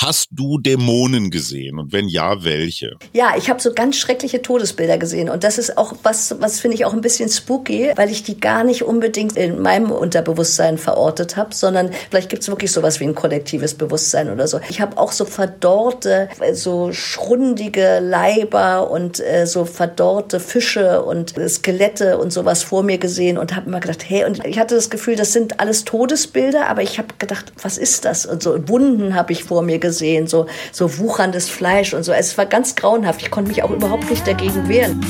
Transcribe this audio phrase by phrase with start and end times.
[0.00, 2.92] Hast du Dämonen gesehen und wenn ja, welche?
[3.12, 6.76] Ja, ich habe so ganz schreckliche Todesbilder gesehen und das ist auch was, was finde
[6.76, 11.36] ich auch ein bisschen spooky, weil ich die gar nicht unbedingt in meinem Unterbewusstsein verortet
[11.36, 14.60] habe, sondern vielleicht gibt es wirklich sowas wie ein kollektives Bewusstsein oder so.
[14.68, 22.18] Ich habe auch so verdorrte, so schrundige Leiber und äh, so verdorrte Fische und Skelette
[22.18, 25.16] und sowas vor mir gesehen und habe immer gedacht, hey, und ich hatte das Gefühl,
[25.16, 28.26] das sind alles Todesbilder, aber ich habe gedacht, was ist das?
[28.26, 32.12] Und so Wunden habe ich vor mir gesehen gesehen, so, so wucherndes Fleisch und so.
[32.12, 33.22] Es war ganz grauenhaft.
[33.22, 35.00] Ich konnte mich auch überhaupt nicht dagegen wehren.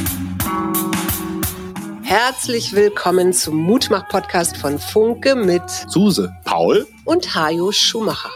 [2.02, 8.30] Herzlich willkommen zum Mutmach-Podcast von Funke mit Suse, Paul und Hajo Schumacher.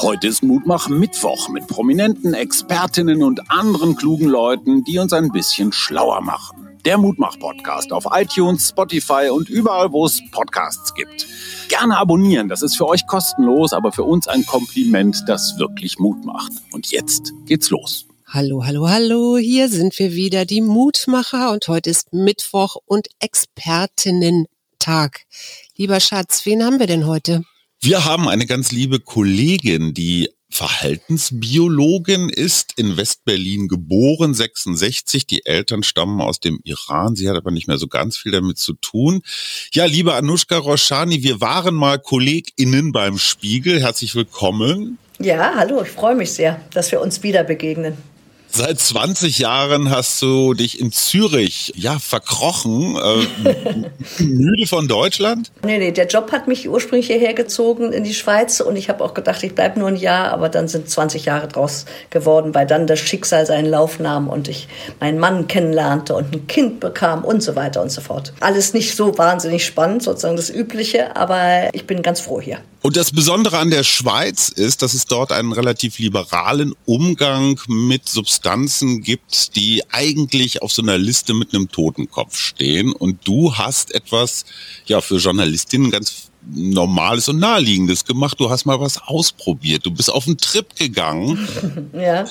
[0.00, 5.72] Heute ist Mutmach Mittwoch mit prominenten Expertinnen und anderen klugen Leuten, die uns ein bisschen
[5.72, 11.26] schlauer machen der Mutmach-Podcast auf iTunes, Spotify und überall, wo es Podcasts gibt.
[11.68, 16.24] Gerne abonnieren, das ist für euch kostenlos, aber für uns ein Kompliment, das wirklich Mut
[16.24, 16.52] macht.
[16.72, 18.06] Und jetzt geht's los.
[18.26, 25.26] Hallo, hallo, hallo, hier sind wir wieder, die Mutmacher und heute ist Mittwoch und Expertinnen-Tag.
[25.76, 27.44] Lieber Schatz, wen haben wir denn heute?
[27.80, 35.26] Wir haben eine ganz liebe Kollegin, die Verhaltensbiologin ist, in Westberlin geboren, 66.
[35.26, 37.16] Die Eltern stammen aus dem Iran.
[37.16, 39.22] Sie hat aber nicht mehr so ganz viel damit zu tun.
[39.72, 43.80] Ja, liebe Anushka Roshani, wir waren mal KollegInnen beim Spiegel.
[43.80, 44.98] Herzlich willkommen.
[45.18, 47.96] Ja, hallo, ich freue mich sehr, dass wir uns wieder begegnen.
[48.54, 52.96] Seit 20 Jahren hast du dich in Zürich ja verkrochen.
[52.96, 55.50] Äh, müde von Deutschland?
[55.64, 59.02] Nee, nee, der Job hat mich ursprünglich hierher gezogen in die Schweiz und ich habe
[59.02, 62.66] auch gedacht, ich bleibe nur ein Jahr, aber dann sind 20 Jahre draus geworden, weil
[62.66, 64.68] dann das Schicksal seinen Lauf nahm und ich
[65.00, 68.34] meinen Mann kennenlernte und ein Kind bekam und so weiter und so fort.
[68.40, 72.58] Alles nicht so wahnsinnig spannend, sozusagen das Übliche, aber ich bin ganz froh hier.
[72.82, 78.08] Und das Besondere an der Schweiz ist, dass es dort einen relativ liberalen Umgang mit
[78.08, 82.92] Substanzen gibt, die eigentlich auf so einer Liste mit einem Totenkopf stehen.
[82.92, 84.44] Und du hast etwas,
[84.86, 88.38] ja, für Journalistinnen ganz Normales und Naheliegendes gemacht.
[88.40, 89.86] Du hast mal was ausprobiert.
[89.86, 91.38] Du bist auf einen Trip gegangen.
[91.94, 92.24] Ja.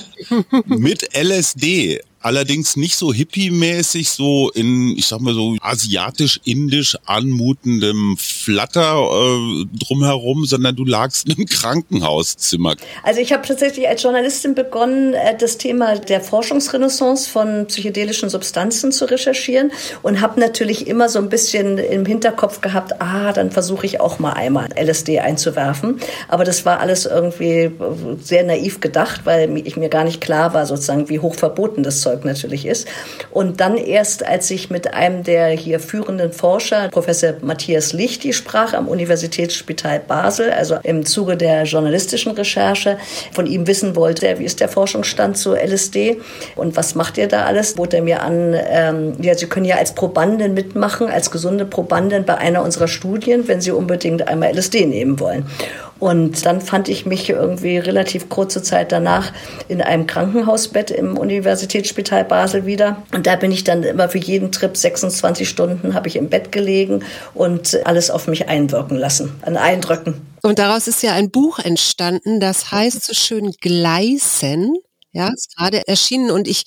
[0.66, 2.02] mit LSD.
[2.24, 10.46] Allerdings nicht so hippie-mäßig, so in, ich sag mal so asiatisch-indisch anmutendem Flatter äh, drumherum,
[10.46, 12.76] sondern du lagst in einem Krankenhauszimmer.
[13.02, 18.92] Also ich habe tatsächlich als Journalistin begonnen, äh, das Thema der Forschungsrenaissance von psychedelischen Substanzen
[18.92, 19.72] zu recherchieren
[20.04, 24.20] und habe natürlich immer so ein bisschen im Hinterkopf gehabt, ah, dann versuche ich auch
[24.20, 26.00] mal einmal LSD einzuwerfen.
[26.28, 27.72] Aber das war alles irgendwie
[28.22, 32.02] sehr naiv gedacht, weil ich mir gar nicht klar war, sozusagen, wie hoch verboten das
[32.02, 32.88] Zeug Zeug natürlich ist.
[33.32, 38.74] Und dann erst, als ich mit einem der hier führenden Forscher, Professor Matthias Lichti, sprach
[38.74, 42.98] am Universitätsspital Basel, also im Zuge der journalistischen Recherche,
[43.32, 46.18] von ihm wissen wollte, wie ist der Forschungsstand zu LSD
[46.56, 49.78] und was macht ihr da alles, bot er mir an, ähm, ja, Sie können ja
[49.78, 54.86] als Probandin mitmachen, als gesunde Probandin bei einer unserer Studien, wenn Sie unbedingt einmal LSD
[54.86, 55.46] nehmen wollen.
[56.02, 59.32] Und dann fand ich mich irgendwie relativ kurze Zeit danach
[59.68, 63.04] in einem Krankenhausbett im Universitätsspital Basel wieder.
[63.14, 66.52] Und da bin ich dann immer für jeden Trip 26 Stunden habe ich im Bett
[66.52, 67.04] gelegen
[67.36, 70.16] und alles auf mich einwirken lassen, an Eindrücken.
[70.42, 74.74] Und daraus ist ja ein Buch entstanden, das heißt so schön Gleisen.
[75.14, 76.64] Ja, ist gerade erschienen und ich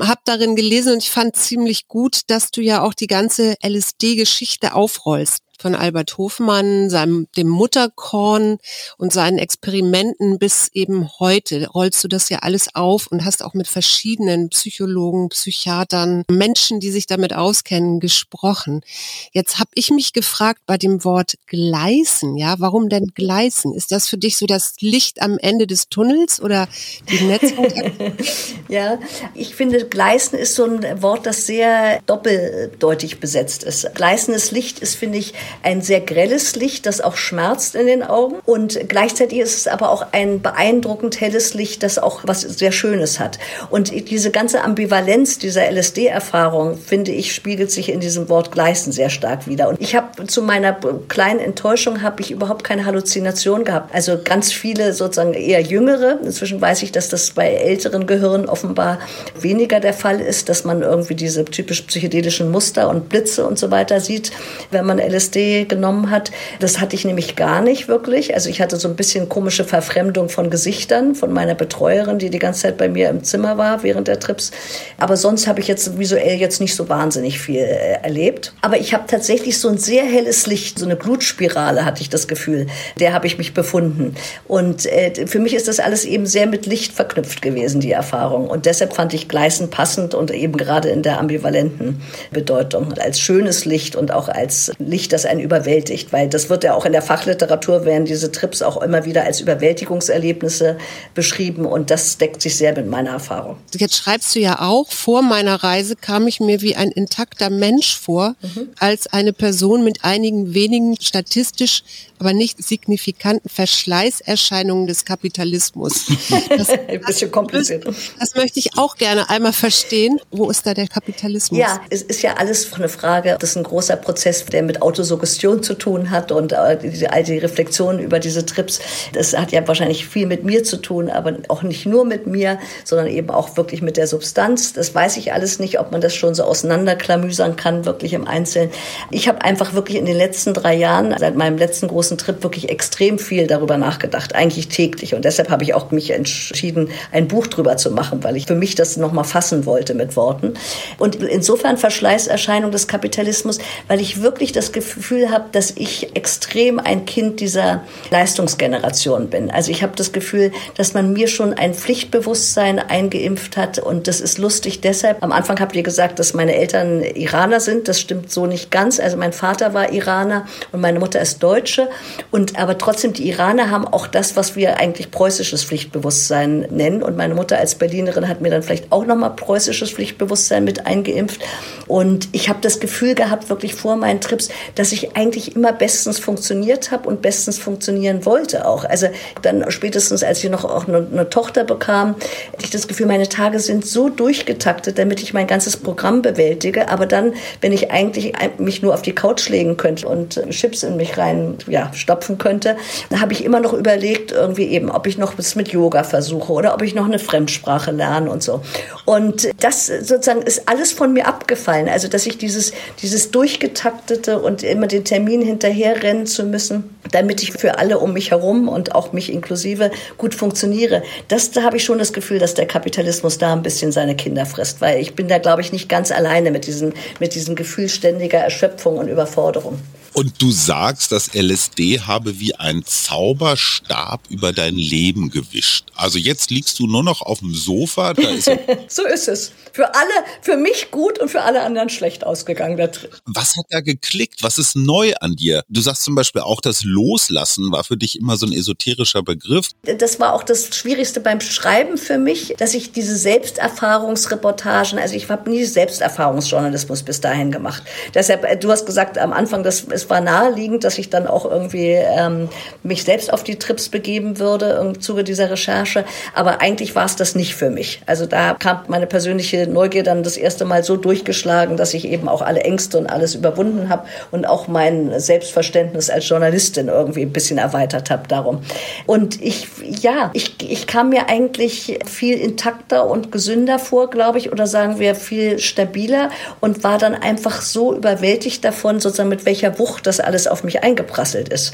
[0.00, 4.74] habe darin gelesen und ich fand ziemlich gut, dass du ja auch die ganze LSD-Geschichte
[4.74, 8.58] aufrollst von Albert Hofmann, seinem, dem Mutterkorn
[8.98, 13.54] und seinen Experimenten bis eben heute rollst du das ja alles auf und hast auch
[13.54, 18.82] mit verschiedenen Psychologen, Psychiatern, Menschen, die sich damit auskennen, gesprochen.
[19.30, 23.72] Jetzt habe ich mich gefragt bei dem Wort Gleisen, ja, warum denn Gleisen?
[23.72, 26.66] Ist das für dich so das Licht am Ende des Tunnels oder
[27.08, 27.92] die Netzwerk?
[28.68, 28.98] ja,
[29.34, 33.94] ich finde, Gleisen ist so ein Wort, das sehr doppeldeutig besetzt ist.
[33.94, 38.36] Gleißendes Licht ist, finde ich, ein sehr grelles Licht, das auch schmerzt in den Augen.
[38.44, 43.20] Und gleichzeitig ist es aber auch ein beeindruckend helles Licht, das auch was sehr Schönes
[43.20, 43.38] hat.
[43.70, 49.10] Und diese ganze Ambivalenz dieser LSD-Erfahrung, finde ich, spiegelt sich in diesem Wort Gleißen sehr
[49.10, 49.68] stark wieder.
[49.68, 50.76] Und ich habe zu meiner
[51.08, 53.94] kleinen Enttäuschung habe ich überhaupt keine Halluzination gehabt.
[53.94, 56.18] Also ganz viele sozusagen eher jüngere.
[56.22, 58.98] Inzwischen weiß ich, dass das bei älteren Gehirnen offenbar
[59.38, 63.70] weniger der Fall ist, dass man irgendwie diese typisch psychedelischen Muster und Blitze und so
[63.70, 64.32] weiter sieht,
[64.70, 66.30] wenn man LSD LSD genommen hat.
[66.60, 68.34] Das hatte ich nämlich gar nicht wirklich.
[68.34, 72.38] Also ich hatte so ein bisschen komische Verfremdung von Gesichtern von meiner Betreuerin, die die
[72.38, 74.50] ganze Zeit bei mir im Zimmer war während der Trips.
[74.98, 78.54] Aber sonst habe ich jetzt visuell jetzt nicht so wahnsinnig viel äh, erlebt.
[78.60, 82.28] Aber ich habe tatsächlich so ein sehr helles Licht, so eine Blutspirale hatte ich das
[82.28, 82.66] Gefühl.
[82.98, 84.14] Der habe ich mich befunden.
[84.46, 88.48] Und äh, für mich ist das alles eben sehr mit Licht verknüpft gewesen, die Erfahrung.
[88.48, 92.00] Und deshalb fand ich Gleisen passend und eben gerade in der ambivalenten
[92.30, 96.12] Bedeutung als schönes Licht und auch als Licht, das einen überwältigt.
[96.12, 99.40] Weil das wird ja auch in der Fachliteratur werden diese Trips auch immer wieder als
[99.40, 100.78] Überwältigungserlebnisse
[101.14, 101.66] beschrieben.
[101.66, 103.56] Und das deckt sich sehr mit meiner Erfahrung.
[103.74, 107.98] Jetzt schreibst du ja auch, vor meiner Reise kam ich mir wie ein intakter Mensch
[107.98, 108.68] vor, mhm.
[108.78, 111.82] als eine Person mit einigen wenigen statistisch,
[112.18, 116.06] aber nicht signifikanten Verschleißerscheinungen des Kapitalismus.
[116.52, 117.86] Das, ein bisschen kompliziert.
[117.86, 120.20] Das, das möchte ich auch gerne einmal verstehen.
[120.30, 121.58] Wo ist da der Kapitalismus?
[121.58, 123.36] Ja, es ist ja alles eine Frage.
[123.38, 128.00] Das ist ein großer Prozess, der mit Autosuggestion zu tun hat und all die Reflexionen
[128.00, 128.80] über diese Trips.
[129.12, 132.58] Das hat ja wahrscheinlich viel mit mir zu tun, aber auch nicht nur mit mir,
[132.84, 134.72] sondern eben auch wirklich mit der Substanz.
[134.72, 138.70] Das weiß ich alles nicht, ob man das schon so auseinanderklamüsern kann, wirklich im Einzelnen.
[139.10, 142.68] Ich habe einfach wirklich in den letzten drei Jahren, seit meinem letzten großen Trip, wirklich
[142.70, 145.14] extrem viel darüber nachgedacht, eigentlich täglich.
[145.14, 148.54] Und deshalb habe ich auch mich entschieden, ein Buch drüber zu machen, weil ich für
[148.54, 150.54] mich das nochmal fassen wollte mit Worten.
[150.98, 153.58] Und insofern Verschleißerscheinung des Kapitalismus,
[153.88, 159.50] weil ich wirklich das Gefühl habe, dass ich extrem ein Kind dieser Leistungsgeneration bin.
[159.50, 164.20] Also ich habe das Gefühl, dass man mir schon ein Pflichtbewusstsein eingeimpft hat und das
[164.20, 165.22] ist lustig deshalb.
[165.22, 167.88] Am Anfang habt ihr gesagt, dass meine Eltern Iraner sind.
[167.88, 169.00] Das stimmt so nicht ganz.
[169.00, 171.88] Also mein Vater war Iraner und meine Mutter ist Deutsche.
[172.30, 177.02] Und aber trotzdem, die Iraner haben auch das, was wir eigentlich preußisches Pflichtbewusstsein nennen.
[177.02, 181.40] Und meine Mutter als Berlinerin hat mir dann vielleicht auch nochmal preußisches Pflichtbewusstsein mit eingeimpft.
[181.88, 186.18] Und ich habe das Gefühl gehabt, wirklich vor meinen Trips, dass ich eigentlich immer bestens
[186.18, 188.84] funktioniert habe und bestens funktionieren wollte auch.
[188.84, 189.08] Also
[189.42, 192.14] dann spätestens, als ich noch auch eine, eine Tochter bekam,
[192.52, 196.88] hatte ich das Gefühl, meine Tage sind so durchgetaktet, damit ich mein ganzes Programm bewältige.
[196.88, 200.96] Aber dann, wenn ich eigentlich mich nur auf die Couch legen könnte und Chips in
[200.96, 202.76] mich rein ja, stopfen könnte,
[203.14, 206.74] habe ich immer noch überlegt, irgendwie eben, ob ich noch was mit Yoga versuche oder
[206.74, 208.62] ob ich noch eine Fremdsprache lerne und so.
[209.04, 211.88] Und das sozusagen ist alles von mir abgefallen.
[211.88, 217.52] Also, dass ich dieses, dieses durchgetaktete und immer den Termin hinterherrennen zu müssen, damit ich
[217.52, 221.84] für alle um mich herum und auch mich inklusive gut funktioniere, das, da habe ich
[221.84, 225.28] schon das Gefühl, dass der Kapitalismus da ein bisschen seine Kinder frisst, weil ich bin
[225.28, 229.78] da, glaube ich, nicht ganz alleine mit diesem, mit diesem Gefühl ständiger Erschöpfung und Überforderung.
[230.14, 235.86] Und du sagst, dass LSD habe wie ein Zauberstab über dein Leben gewischt.
[235.94, 238.10] Also jetzt liegst du nur noch auf dem Sofa.
[238.10, 238.50] Ist
[238.88, 239.52] so ist es.
[239.72, 240.12] Für alle,
[240.42, 242.78] für mich gut und für alle anderen schlecht ausgegangen.
[243.24, 244.42] Was hat da geklickt?
[244.42, 245.62] Was ist neu an dir?
[245.68, 249.70] Du sagst zum Beispiel auch, das Loslassen war für dich immer so ein esoterischer Begriff.
[249.82, 255.28] Das war auch das Schwierigste beim Schreiben für mich, dass ich diese Selbsterfahrungsreportagen, also ich
[255.28, 257.82] habe nie Selbsterfahrungsjournalismus bis dahin gemacht.
[258.14, 261.44] Deshalb, äh, du hast gesagt am Anfang, das es war naheliegend, dass ich dann auch
[261.44, 262.48] irgendwie ähm,
[262.82, 266.04] mich selbst auf die Trips begeben würde im Zuge dieser Recherche.
[266.34, 268.02] Aber eigentlich war es das nicht für mich.
[268.06, 272.28] Also da kam meine persönliche Neugier dann das erste Mal so durchgeschlagen, dass ich eben
[272.28, 277.32] auch alle Ängste und alles überwunden habe und auch mein Selbstverständnis als Journalistin irgendwie ein
[277.32, 278.62] bisschen erweitert habe darum.
[279.06, 284.50] Und ich, ja, ich, ich kam mir eigentlich viel intakter und gesünder vor, glaube ich,
[284.52, 286.30] oder sagen wir viel stabiler
[286.60, 290.64] und war dann einfach so überwältigt davon, sozusagen mit welcher Wucht Wucht das alles auf
[290.64, 291.72] mich eingeprasselt ist.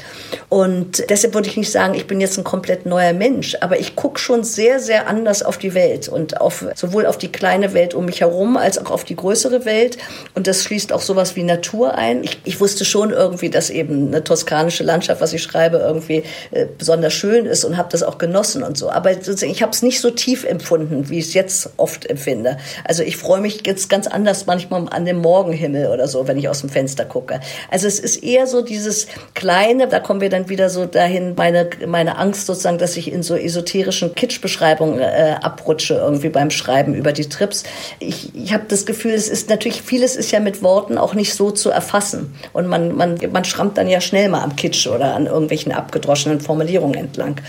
[0.49, 3.95] Und deshalb würde ich nicht sagen, ich bin jetzt ein komplett neuer Mensch, aber ich
[3.95, 7.93] gucke schon sehr, sehr anders auf die Welt und auf sowohl auf die kleine Welt
[7.93, 9.97] um mich herum als auch auf die größere Welt.
[10.35, 12.23] Und das schließt auch sowas wie Natur ein.
[12.23, 16.65] Ich, ich wusste schon irgendwie, dass eben eine toskanische Landschaft, was ich schreibe, irgendwie äh,
[16.77, 18.89] besonders schön ist und habe das auch genossen und so.
[18.89, 22.57] Aber ich habe es nicht so tief empfunden, wie ich es jetzt oft empfinde.
[22.85, 26.49] Also ich freue mich jetzt ganz anders manchmal an dem Morgenhimmel oder so, wenn ich
[26.49, 27.39] aus dem Fenster gucke.
[27.69, 31.69] Also es ist eher so dieses kleine, da kommen wir dann wieder so dahin, meine,
[31.87, 37.11] meine Angst sozusagen, dass ich in so esoterischen Kitschbeschreibungen äh, abrutsche irgendwie beim Schreiben über
[37.11, 37.63] die Trips.
[37.99, 41.33] Ich, ich habe das Gefühl, es ist natürlich, vieles ist ja mit Worten auch nicht
[41.33, 42.33] so zu erfassen.
[42.53, 46.39] Und man, man, man schrammt dann ja schnell mal am Kitsch oder an irgendwelchen abgedroschenen
[46.39, 47.41] Formulierungen entlang.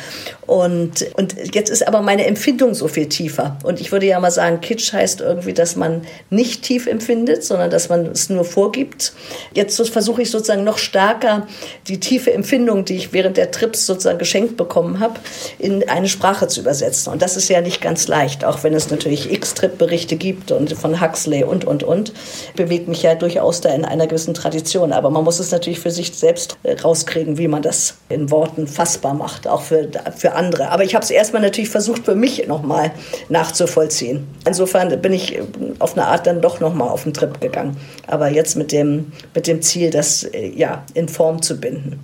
[0.47, 3.57] Und, und jetzt ist aber meine Empfindung so viel tiefer.
[3.63, 7.71] Und ich würde ja mal sagen, Kitsch heißt irgendwie, dass man nicht tief empfindet, sondern
[7.71, 9.13] dass man es nur vorgibt.
[9.55, 11.47] Jetzt versuche ich sozusagen noch stärker
[11.87, 15.15] die tiefe Empfindung, die ich während der Trips sozusagen geschenkt bekommen habe,
[15.59, 17.13] in eine Sprache Sprache zu übersetzen.
[17.13, 21.01] Und das ist ja nicht ganz leicht, auch wenn es natürlich X-Trip-Berichte gibt und von
[21.01, 22.13] Huxley und, und, und.
[22.57, 24.93] Bewegt mich ja durchaus da in einer gewissen Tradition.
[24.93, 28.67] Aber man muss es natürlich für sich selbst äh, rauskriegen, wie man das in Worten
[28.67, 30.71] fassbar macht, auch für, für andere.
[30.71, 32.93] Aber ich habe es erstmal natürlich versucht, für mich nochmal
[33.29, 34.27] nachzuvollziehen.
[34.47, 35.39] Insofern bin ich
[35.79, 37.77] auf eine Art dann doch nochmal auf den Trip gegangen.
[38.07, 42.01] Aber jetzt mit dem, mit dem Ziel, das äh, ja in Form zu binden.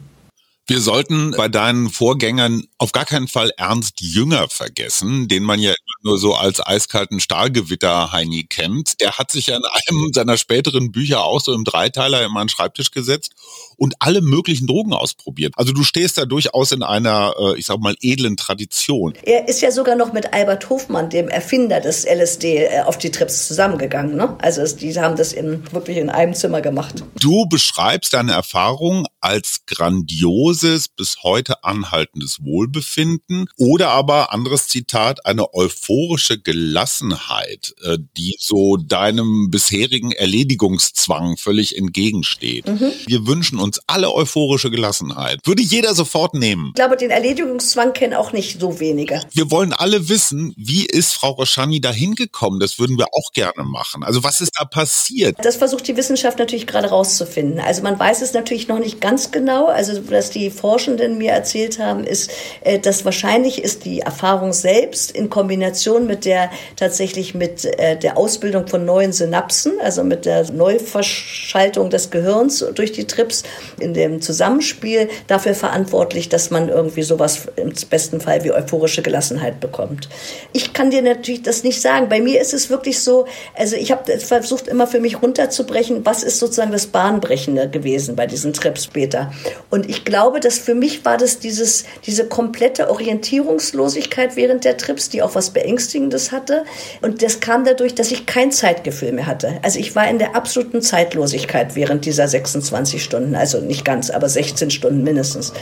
[0.68, 5.72] Wir sollten bei deinen Vorgängern auf gar keinen Fall Ernst Jünger vergessen, den man ja
[6.06, 9.00] nur so als eiskalten Stahlgewitter Heini kennt.
[9.00, 12.46] Der hat sich ja in einem seiner späteren Bücher auch so im Dreiteiler immer an
[12.46, 13.32] den Schreibtisch gesetzt
[13.76, 15.52] und alle möglichen Drogen ausprobiert.
[15.56, 19.14] Also du stehst da durchaus in einer, äh, ich sag mal, edlen Tradition.
[19.22, 23.10] Er ist ja sogar noch mit Albert Hofmann, dem Erfinder des LSD, äh, auf die
[23.10, 24.16] Trips zusammengegangen.
[24.16, 24.36] Ne?
[24.40, 27.02] Also es, die haben das in, wirklich in einem Zimmer gemacht.
[27.20, 35.52] Du beschreibst deine Erfahrung als grandioses, bis heute anhaltendes Wohlbefinden oder aber, anderes Zitat, eine
[35.96, 42.66] euphorische Gelassenheit, äh, die so deinem bisherigen Erledigungszwang völlig entgegensteht.
[42.66, 42.92] Mhm.
[43.06, 45.40] Wir wünschen uns alle euphorische Gelassenheit.
[45.44, 46.68] Würde jeder sofort nehmen.
[46.68, 49.20] Ich glaube, den Erledigungszwang kennen auch nicht so wenige.
[49.32, 52.60] Wir wollen alle wissen, wie ist Frau Roschani da hingekommen?
[52.60, 54.02] Das würden wir auch gerne machen.
[54.02, 55.36] Also was ist da passiert?
[55.42, 57.60] Das versucht die Wissenschaft natürlich gerade rauszufinden.
[57.60, 59.66] Also man weiß es natürlich noch nicht ganz genau.
[59.66, 62.30] Also was die Forschenden mir erzählt haben, ist,
[62.62, 65.75] äh, dass wahrscheinlich ist die Erfahrung selbst in Kombination
[66.06, 72.10] mit der tatsächlich mit äh, der Ausbildung von neuen Synapsen, also mit der Neuverschaltung des
[72.10, 73.42] Gehirns durch die Trips
[73.80, 79.60] in dem Zusammenspiel dafür verantwortlich, dass man irgendwie sowas im besten Fall wie euphorische Gelassenheit
[79.60, 80.08] bekommt.
[80.52, 82.08] Ich kann dir natürlich das nicht sagen.
[82.08, 86.22] Bei mir ist es wirklich so, also ich habe versucht immer für mich runterzubrechen, was
[86.22, 89.32] ist sozusagen das Bahnbrechende gewesen bei diesen Trips später.
[89.70, 95.08] Und ich glaube, dass für mich war das dieses, diese komplette Orientierungslosigkeit während der Trips,
[95.08, 96.64] die auch was Beängstigendes hatte.
[97.02, 99.58] Und das kam dadurch, dass ich kein Zeitgefühl mehr hatte.
[99.62, 103.34] Also ich war in der absoluten Zeitlosigkeit während dieser 26 Stunden.
[103.34, 105.52] Also nicht ganz, aber 16 Stunden mindestens.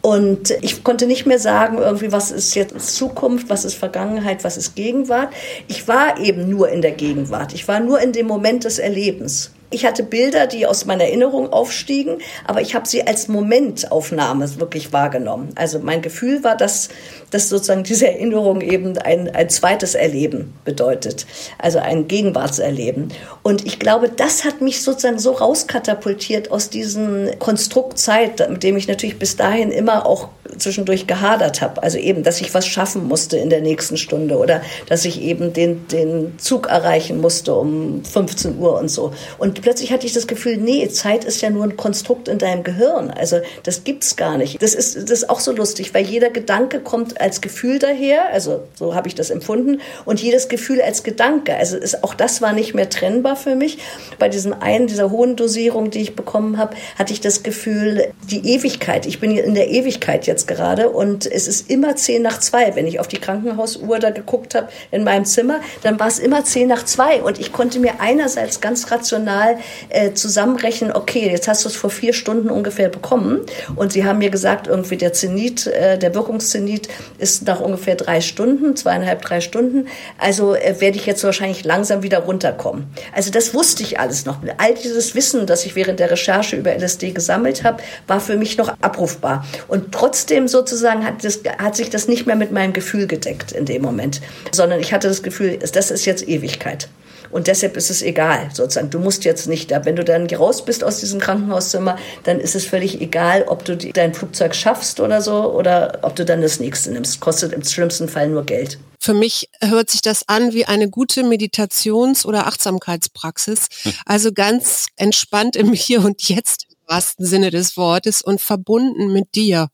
[0.00, 4.56] Und ich konnte nicht mehr sagen, irgendwie, was ist jetzt Zukunft, was ist Vergangenheit, was
[4.56, 5.30] ist Gegenwart.
[5.66, 7.52] Ich war eben nur in der Gegenwart.
[7.52, 9.50] Ich war nur in dem Moment des Erlebens.
[9.70, 14.94] Ich hatte Bilder, die aus meiner Erinnerung aufstiegen, aber ich habe sie als Momentaufnahme wirklich
[14.94, 15.50] wahrgenommen.
[15.56, 16.88] Also mein Gefühl war, dass,
[17.30, 21.26] dass sozusagen diese Erinnerung eben ein, ein zweites Erleben bedeutet,
[21.58, 23.12] also ein Gegenwartserleben.
[23.42, 28.76] Und ich glaube, das hat mich sozusagen so rauskatapultiert aus diesem Konstrukt Zeit, mit dem
[28.76, 31.82] ich natürlich bis dahin immer auch zwischendurch gehadert habe.
[31.82, 35.52] Also eben, dass ich was schaffen musste in der nächsten Stunde oder dass ich eben
[35.52, 39.12] den, den Zug erreichen musste um 15 Uhr und so.
[39.38, 42.64] Und plötzlich hatte ich das Gefühl, nee, Zeit ist ja nur ein Konstrukt in deinem
[42.64, 43.10] Gehirn.
[43.10, 44.62] Also das gibt's gar nicht.
[44.62, 48.32] Das ist, das ist auch so lustig, weil jeder Gedanke kommt als Gefühl daher.
[48.32, 49.80] Also so habe ich das empfunden.
[50.04, 51.56] Und jedes Gefühl als Gedanke.
[51.56, 53.78] Also ist, auch das war nicht mehr trennbar für mich.
[54.18, 58.54] Bei diesem einen, dieser hohen Dosierung, die ich bekommen habe, hatte ich das Gefühl, die
[58.54, 59.06] Ewigkeit.
[59.06, 62.74] Ich bin in der Ewigkeit jetzt gerade und es ist immer zehn nach zwei.
[62.76, 66.44] Wenn ich auf die Krankenhausuhr da geguckt habe in meinem Zimmer, dann war es immer
[66.44, 69.58] zehn nach zwei und ich konnte mir einerseits ganz rational
[69.88, 73.40] äh, zusammenrechnen, okay, jetzt hast du es vor vier Stunden ungefähr bekommen
[73.76, 78.20] und sie haben mir gesagt, irgendwie der Zenit, äh, der Wirkungszenit ist nach ungefähr drei
[78.20, 79.88] Stunden, zweieinhalb, drei Stunden.
[80.18, 82.86] Also äh, werde ich jetzt wahrscheinlich langsam wieder runterkommen.
[83.14, 84.38] Also das wusste ich alles noch.
[84.58, 88.56] All dieses Wissen, das ich während der Recherche über LSD gesammelt habe, war für mich
[88.56, 89.44] noch abrufbar.
[89.68, 93.64] Und trotzdem sozusagen hat, das, hat sich das nicht mehr mit meinem Gefühl gedeckt in
[93.64, 94.20] dem Moment,
[94.52, 96.88] sondern ich hatte das Gefühl, das ist jetzt Ewigkeit.
[97.30, 98.90] Und deshalb ist es egal, sozusagen.
[98.90, 99.84] Du musst jetzt nicht da.
[99.84, 103.76] Wenn du dann raus bist aus diesem Krankenhauszimmer, dann ist es völlig egal, ob du
[103.76, 107.20] dein Flugzeug schaffst oder so oder ob du dann das nächste nimmst.
[107.20, 108.78] Kostet im schlimmsten Fall nur Geld.
[109.00, 113.68] Für mich hört sich das an wie eine gute Meditations- oder Achtsamkeitspraxis.
[114.04, 119.34] Also ganz entspannt im Hier und Jetzt im wahrsten Sinne des Wortes und verbunden mit
[119.34, 119.68] dir.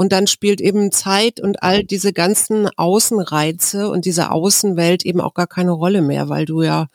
[0.00, 5.34] Und dann spielt eben Zeit und all diese ganzen Außenreize und diese Außenwelt eben auch
[5.34, 6.86] gar keine Rolle mehr, weil du ja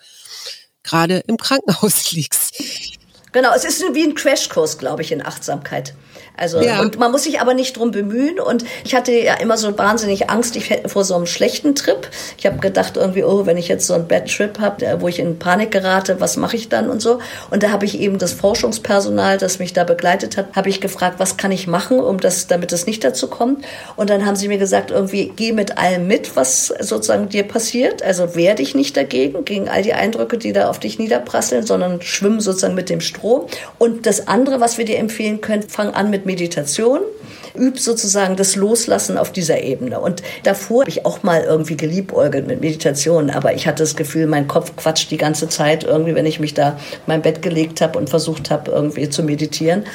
[0.82, 2.56] gerade im Krankenhaus liegst.
[3.32, 5.94] Genau, es ist wie ein Crashkurs, glaube ich, in Achtsamkeit.
[6.38, 6.82] Also ja.
[6.82, 8.40] und man muss sich aber nicht drum bemühen.
[8.40, 12.10] Und ich hatte ja immer so wahnsinnig Angst ich vor so einem schlechten Trip.
[12.38, 15.20] Ich habe gedacht irgendwie, oh, wenn ich jetzt so einen Bad Trip habe, wo ich
[15.20, 17.20] in Panik gerate, was mache ich dann und so.
[17.52, 21.16] Und da habe ich eben das Forschungspersonal, das mich da begleitet hat, habe ich gefragt,
[21.20, 23.66] was kann ich machen, um das, damit es nicht dazu kommt.
[23.96, 28.04] Und dann haben sie mir gesagt, irgendwie geh mit allem mit, was sozusagen dir passiert.
[28.04, 32.02] Also wehr dich nicht dagegen, gegen all die Eindrücke, die da auf dich niederprasseln, sondern
[32.02, 33.48] schwimm sozusagen mit dem Strom.
[33.78, 37.00] Und das andere, was wir dir empfehlen können, fang an mit Meditation.
[37.56, 40.00] übe sozusagen das Loslassen auf dieser Ebene.
[40.00, 44.28] Und davor habe ich auch mal irgendwie geliebäugelt mit Meditation, aber ich hatte das Gefühl,
[44.28, 46.76] mein Kopf quatscht die ganze Zeit irgendwie, wenn ich mich da in
[47.08, 49.86] mein Bett gelegt habe und versucht habe, irgendwie zu meditieren.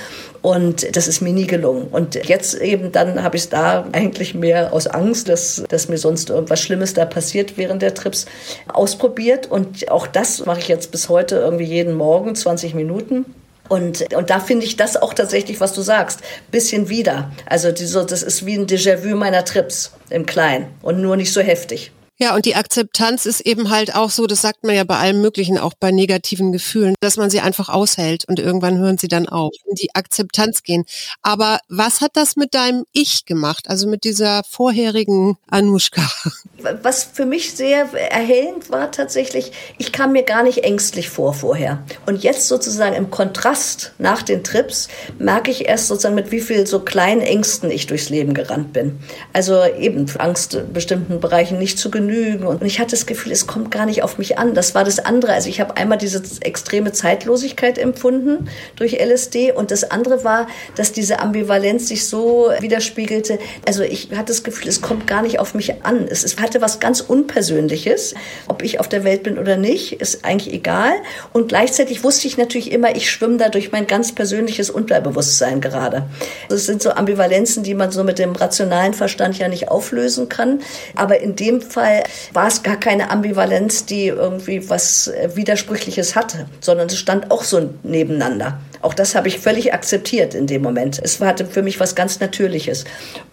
[0.43, 1.88] Und das ist mir nie gelungen.
[1.90, 5.99] Und jetzt eben dann habe ich es da eigentlich mehr aus Angst, dass, dass mir
[5.99, 8.25] sonst irgendwas Schlimmes da passiert während der Trips
[8.73, 9.50] ausprobiert.
[9.50, 13.26] Und auch das mache ich jetzt bis heute irgendwie jeden Morgen 20 Minuten.
[13.70, 16.18] Und, und da finde ich das auch tatsächlich, was du sagst,
[16.50, 17.30] bisschen wieder.
[17.46, 21.32] Also die, so, das ist wie ein Déjà-vu meiner Trips im Kleinen und nur nicht
[21.32, 21.92] so heftig.
[22.22, 25.22] Ja, und die Akzeptanz ist eben halt auch so, das sagt man ja bei allem
[25.22, 29.26] Möglichen, auch bei negativen Gefühlen, dass man sie einfach aushält und irgendwann hören sie dann
[29.26, 30.84] auf, in die Akzeptanz gehen.
[31.22, 36.06] Aber was hat das mit deinem Ich gemacht, also mit dieser vorherigen Anushka?
[36.82, 41.82] Was für mich sehr erhellend war tatsächlich, ich kam mir gar nicht ängstlich vor vorher.
[42.04, 46.66] Und jetzt sozusagen im Kontrast nach den Trips merke ich erst sozusagen, mit wie viel
[46.66, 48.98] so kleinen Ängsten ich durchs Leben gerannt bin.
[49.32, 52.47] Also eben Angst, bestimmten Bereichen nicht zu genügen Genügen.
[52.47, 54.55] Und ich hatte das Gefühl, es kommt gar nicht auf mich an.
[54.55, 55.33] Das war das andere.
[55.33, 60.93] Also ich habe einmal diese extreme Zeitlosigkeit empfunden durch LSD und das andere war, dass
[60.93, 63.38] diese Ambivalenz sich so widerspiegelte.
[63.67, 66.09] Also ich hatte das Gefühl, es kommt gar nicht auf mich an.
[66.09, 68.14] Es, hatte was ganz Unpersönliches.
[68.49, 70.93] Ob ich auf der Welt bin oder nicht, ist eigentlich egal.
[71.33, 76.05] Und gleichzeitig wusste ich natürlich immer, ich schwimme da durch mein ganz persönliches Unterbewusstsein gerade.
[76.49, 80.61] Das sind so Ambivalenzen, die man so mit dem rationalen Verstand ja nicht auflösen kann.
[80.97, 82.00] Aber in dem Fall
[82.33, 87.45] war es gar keine Ambivalenz, die irgendwie was äh, Widersprüchliches hatte, sondern es stand auch
[87.45, 88.61] so nebeneinander.
[88.82, 91.00] Auch das habe ich völlig akzeptiert in dem Moment.
[91.02, 92.84] Es hatte für mich was ganz Natürliches.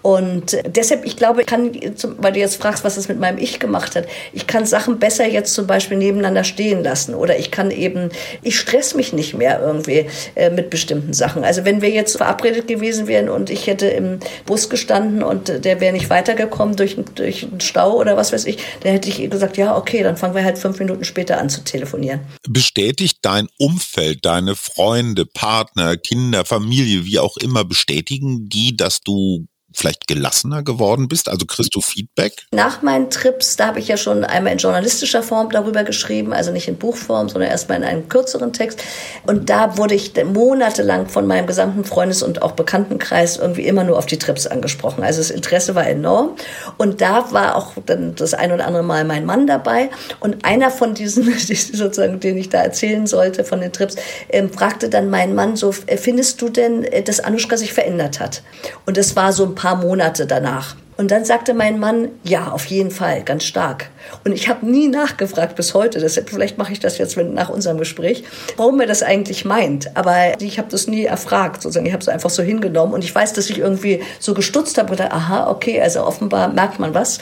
[0.02, 1.72] Und deshalb, ich glaube, ich kann,
[2.18, 5.28] weil du jetzt fragst, was es mit meinem Ich gemacht hat, ich kann Sachen besser
[5.28, 7.16] jetzt zum Beispiel nebeneinander stehen lassen.
[7.16, 8.10] Oder ich kann eben,
[8.42, 11.44] ich stress mich nicht mehr irgendwie äh, mit bestimmten Sachen.
[11.44, 15.82] Also wenn wir jetzt verabredet gewesen wären und ich hätte im Bus gestanden und der
[15.82, 19.58] wäre nicht weitergekommen durch, durch einen Stau oder was weiß ich, dann hätte ich gesagt,
[19.58, 22.22] ja, okay, dann fangen wir halt fünf Minuten später an zu telefonieren.
[22.48, 29.48] Bestätigt dein Umfeld, deine Freunde, Partner, Kinder, Familie, wie auch immer, bestätigen die, dass du
[29.78, 31.30] vielleicht gelassener geworden bist?
[31.30, 32.48] Also kriegst du Feedback?
[32.52, 36.52] Nach meinen Trips, da habe ich ja schon einmal in journalistischer Form darüber geschrieben, also
[36.52, 38.84] nicht in Buchform, sondern erstmal in einem kürzeren Text.
[39.26, 43.98] Und da wurde ich monatelang von meinem gesamten Freundes- und auch Bekanntenkreis irgendwie immer nur
[43.98, 45.04] auf die Trips angesprochen.
[45.04, 46.32] Also das Interesse war enorm.
[46.78, 49.92] Und da war auch dann das ein oder andere Mal mein Mann dabei.
[50.20, 53.96] Und einer von diesen, sozusagen, den ich da erzählen sollte von den Trips,
[54.30, 58.20] ähm, fragte dann meinen Mann so, äh, findest du denn, äh, dass Anushka sich verändert
[58.20, 58.42] hat?
[58.88, 60.76] Und das war so ein paar paar Monate danach.
[60.98, 63.90] Und dann sagte mein Mann, ja, auf jeden Fall, ganz stark.
[64.26, 67.78] Und ich habe nie nachgefragt bis heute, deshalb vielleicht mache ich das jetzt nach unserem
[67.78, 68.24] Gespräch,
[68.56, 69.96] warum er das eigentlich meint.
[69.96, 71.86] Aber ich habe das nie erfragt, sozusagen.
[71.86, 72.96] Ich habe es einfach so hingenommen.
[72.96, 76.48] Und ich weiß, dass ich irgendwie so gestutzt habe und gedacht, aha, okay, also offenbar
[76.48, 77.20] merkt man was.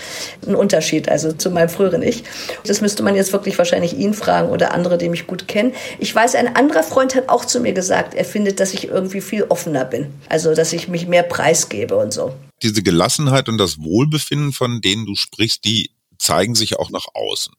[0.47, 2.23] Ein Unterschied, also zu meinem früheren Ich.
[2.65, 5.73] Das müsste man jetzt wirklich wahrscheinlich ihn fragen oder andere, die mich gut kennen.
[5.99, 9.19] Ich weiß, ein anderer Freund hat auch zu mir gesagt, er findet, dass ich irgendwie
[9.19, 10.13] viel offener bin.
[10.29, 12.31] Also, dass ich mich mehr preisgebe und so
[12.63, 17.53] diese Gelassenheit und das Wohlbefinden, von denen du sprichst, die zeigen sich auch nach außen.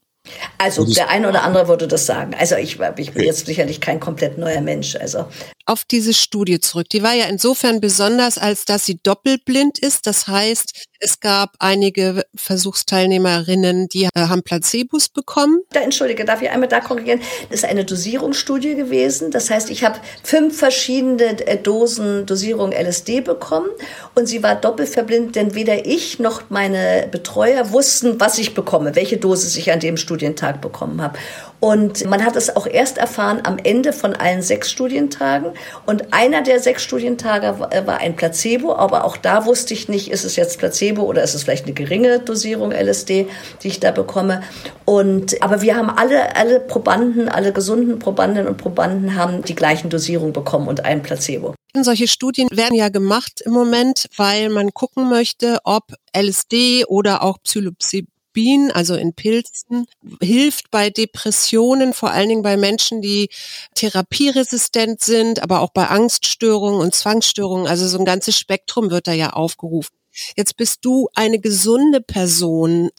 [0.59, 2.35] Also der eine oder andere würde das sagen.
[2.35, 4.97] Also ich, ich bin jetzt sicherlich kein komplett neuer Mensch.
[4.97, 5.29] Also
[5.67, 6.89] auf diese Studie zurück.
[6.91, 10.07] Die war ja insofern besonders, als dass sie doppelblind ist.
[10.07, 15.61] Das heißt, es gab einige Versuchsteilnehmerinnen, die äh, haben Placebos bekommen.
[15.73, 17.21] Da entschuldige, darf ich einmal da korrigieren?
[17.51, 19.31] Das ist eine Dosierungsstudie gewesen.
[19.31, 23.69] Das heißt, ich habe fünf verschiedene äh, Dosen Dosierung LSD bekommen
[24.15, 28.95] und sie war doppelt verblindet, denn weder ich noch meine Betreuer wussten, was ich bekomme,
[28.95, 31.19] welche Dosis ich an dem Studientag bekommen habe.
[31.61, 35.53] Und man hat es auch erst erfahren am Ende von allen sechs Studientagen.
[35.87, 40.25] Und einer der sechs Studientage war ein Placebo, aber auch da wusste ich nicht, ist
[40.25, 43.27] es jetzt Placebo oder ist es vielleicht eine geringe Dosierung LSD,
[43.63, 44.43] die ich da bekomme.
[44.85, 49.89] Und, aber wir haben alle, alle Probanden, alle gesunden Probandinnen und Probanden haben die gleichen
[49.89, 51.55] Dosierungen bekommen und ein Placebo.
[51.75, 55.85] Solche Studien werden ja gemacht im Moment, weil man gucken möchte, ob
[56.17, 59.87] LSD oder auch Psilocybin Psilocybin, also in Pilzen,
[60.21, 63.31] hilft bei Depressionen, vor allen Dingen bei Menschen, die
[63.75, 67.67] therapieresistent sind, aber auch bei Angststörungen und Zwangsstörungen.
[67.67, 69.97] Also so ein ganzes Spektrum wird da ja aufgerufen.
[70.37, 72.91] Jetzt bist du eine gesunde Person.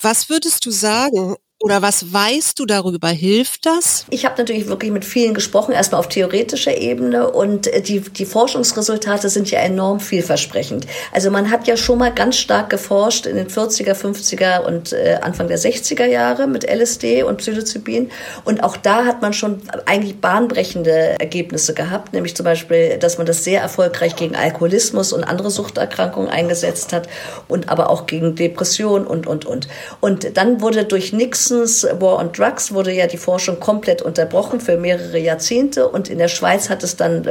[0.00, 1.36] Was würdest du sagen?
[1.58, 3.08] Oder was weißt du darüber?
[3.08, 4.04] Hilft das?
[4.10, 8.26] Ich habe natürlich wirklich mit vielen gesprochen, erstmal auf theoretischer Ebene und äh, die, die
[8.26, 10.86] Forschungsresultate sind ja enorm vielversprechend.
[11.12, 15.18] Also man hat ja schon mal ganz stark geforscht in den 40er, 50er und äh,
[15.22, 18.10] Anfang der 60er Jahre mit LSD und Psilocybin
[18.44, 23.26] und auch da hat man schon eigentlich bahnbrechende Ergebnisse gehabt, nämlich zum Beispiel, dass man
[23.26, 27.08] das sehr erfolgreich gegen Alkoholismus und andere Suchterkrankungen eingesetzt hat
[27.48, 29.68] und aber auch gegen Depression und, und, und.
[30.02, 34.60] Und dann wurde durch Nix Nixons War on Drugs wurde ja die Forschung komplett unterbrochen
[34.60, 37.26] für mehrere Jahrzehnte und in der Schweiz hat es dann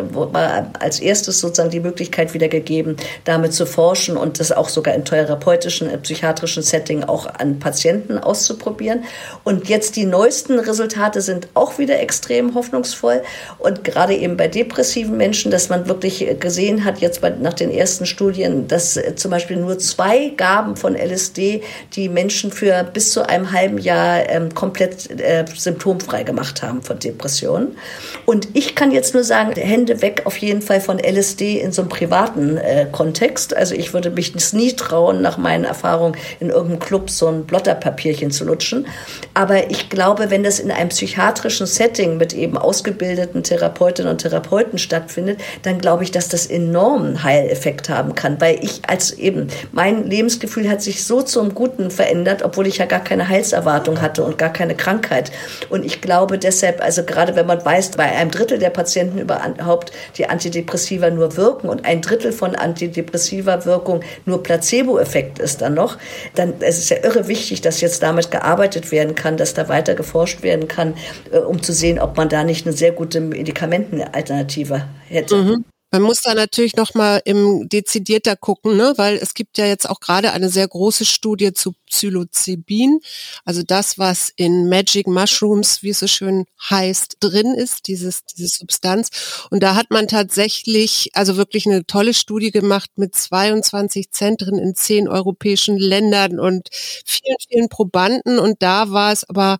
[0.79, 5.05] als erstes sozusagen die Möglichkeit wieder gegeben, damit zu forschen und das auch sogar in
[5.05, 9.03] therapeutischen, äh, psychiatrischen Setting auch an Patienten auszuprobieren.
[9.43, 13.21] Und jetzt die neuesten Resultate sind auch wieder extrem hoffnungsvoll
[13.59, 17.71] und gerade eben bei depressiven Menschen, dass man wirklich gesehen hat, jetzt bei, nach den
[17.71, 21.61] ersten Studien, dass äh, zum Beispiel nur zwei Gaben von LSD
[21.95, 26.99] die Menschen für bis zu einem halben Jahr ähm, komplett äh, symptomfrei gemacht haben von
[26.99, 27.77] Depressionen.
[28.25, 31.81] Und ich kann jetzt nur sagen, Hände weg auf jeden Fall von LSD in so
[31.81, 33.55] einem privaten äh, Kontext.
[33.55, 38.31] Also ich würde mich nie trauen, nach meinen Erfahrungen in irgendeinem Club so ein Blotterpapierchen
[38.31, 38.87] zu lutschen.
[39.33, 44.77] Aber ich glaube, wenn das in einem psychiatrischen Setting mit eben ausgebildeten Therapeutinnen und Therapeuten
[44.79, 50.09] stattfindet, dann glaube ich, dass das enormen Heileffekt haben kann, weil ich als eben, mein
[50.09, 54.23] Lebensgefühl hat sich so zum Guten verändert, obwohl ich ja gar keine Heilserwartung Erkrankung hatte
[54.23, 55.31] und gar keine Krankheit.
[55.69, 59.91] Und ich glaube deshalb, also gerade wenn man weiß, bei einem Drittel der Patienten überhaupt
[60.17, 65.97] die Antidepressiva nur wirken und ein Drittel von Antidepressiva Wirkung nur Placebo-Effekt ist dann noch,
[66.35, 69.95] dann es ist ja irre wichtig, dass jetzt damit gearbeitet werden kann, dass da weiter
[69.95, 70.95] geforscht werden kann,
[71.31, 75.35] äh, um zu sehen, ob man da nicht eine sehr gute Medikamentenalternative hätte.
[75.35, 75.65] Mhm.
[75.95, 78.93] Man muss da natürlich noch mal im dezidierter gucken, ne?
[78.97, 82.99] weil es gibt ja jetzt auch gerade eine sehr große Studie zu Psilocybin,
[83.45, 88.49] also das, was in Magic Mushrooms, wie es so schön heißt, drin ist, dieses, diese
[88.49, 89.47] Substanz.
[89.51, 94.75] Und da hat man tatsächlich, also wirklich eine tolle Studie gemacht mit 22 Zentren in
[94.75, 96.67] zehn europäischen Ländern und
[97.05, 98.37] vielen, vielen Probanden.
[98.37, 99.59] Und da war es aber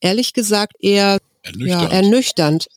[0.00, 1.82] ehrlich gesagt eher ernüchternd.
[1.82, 2.68] Ja, ernüchternd.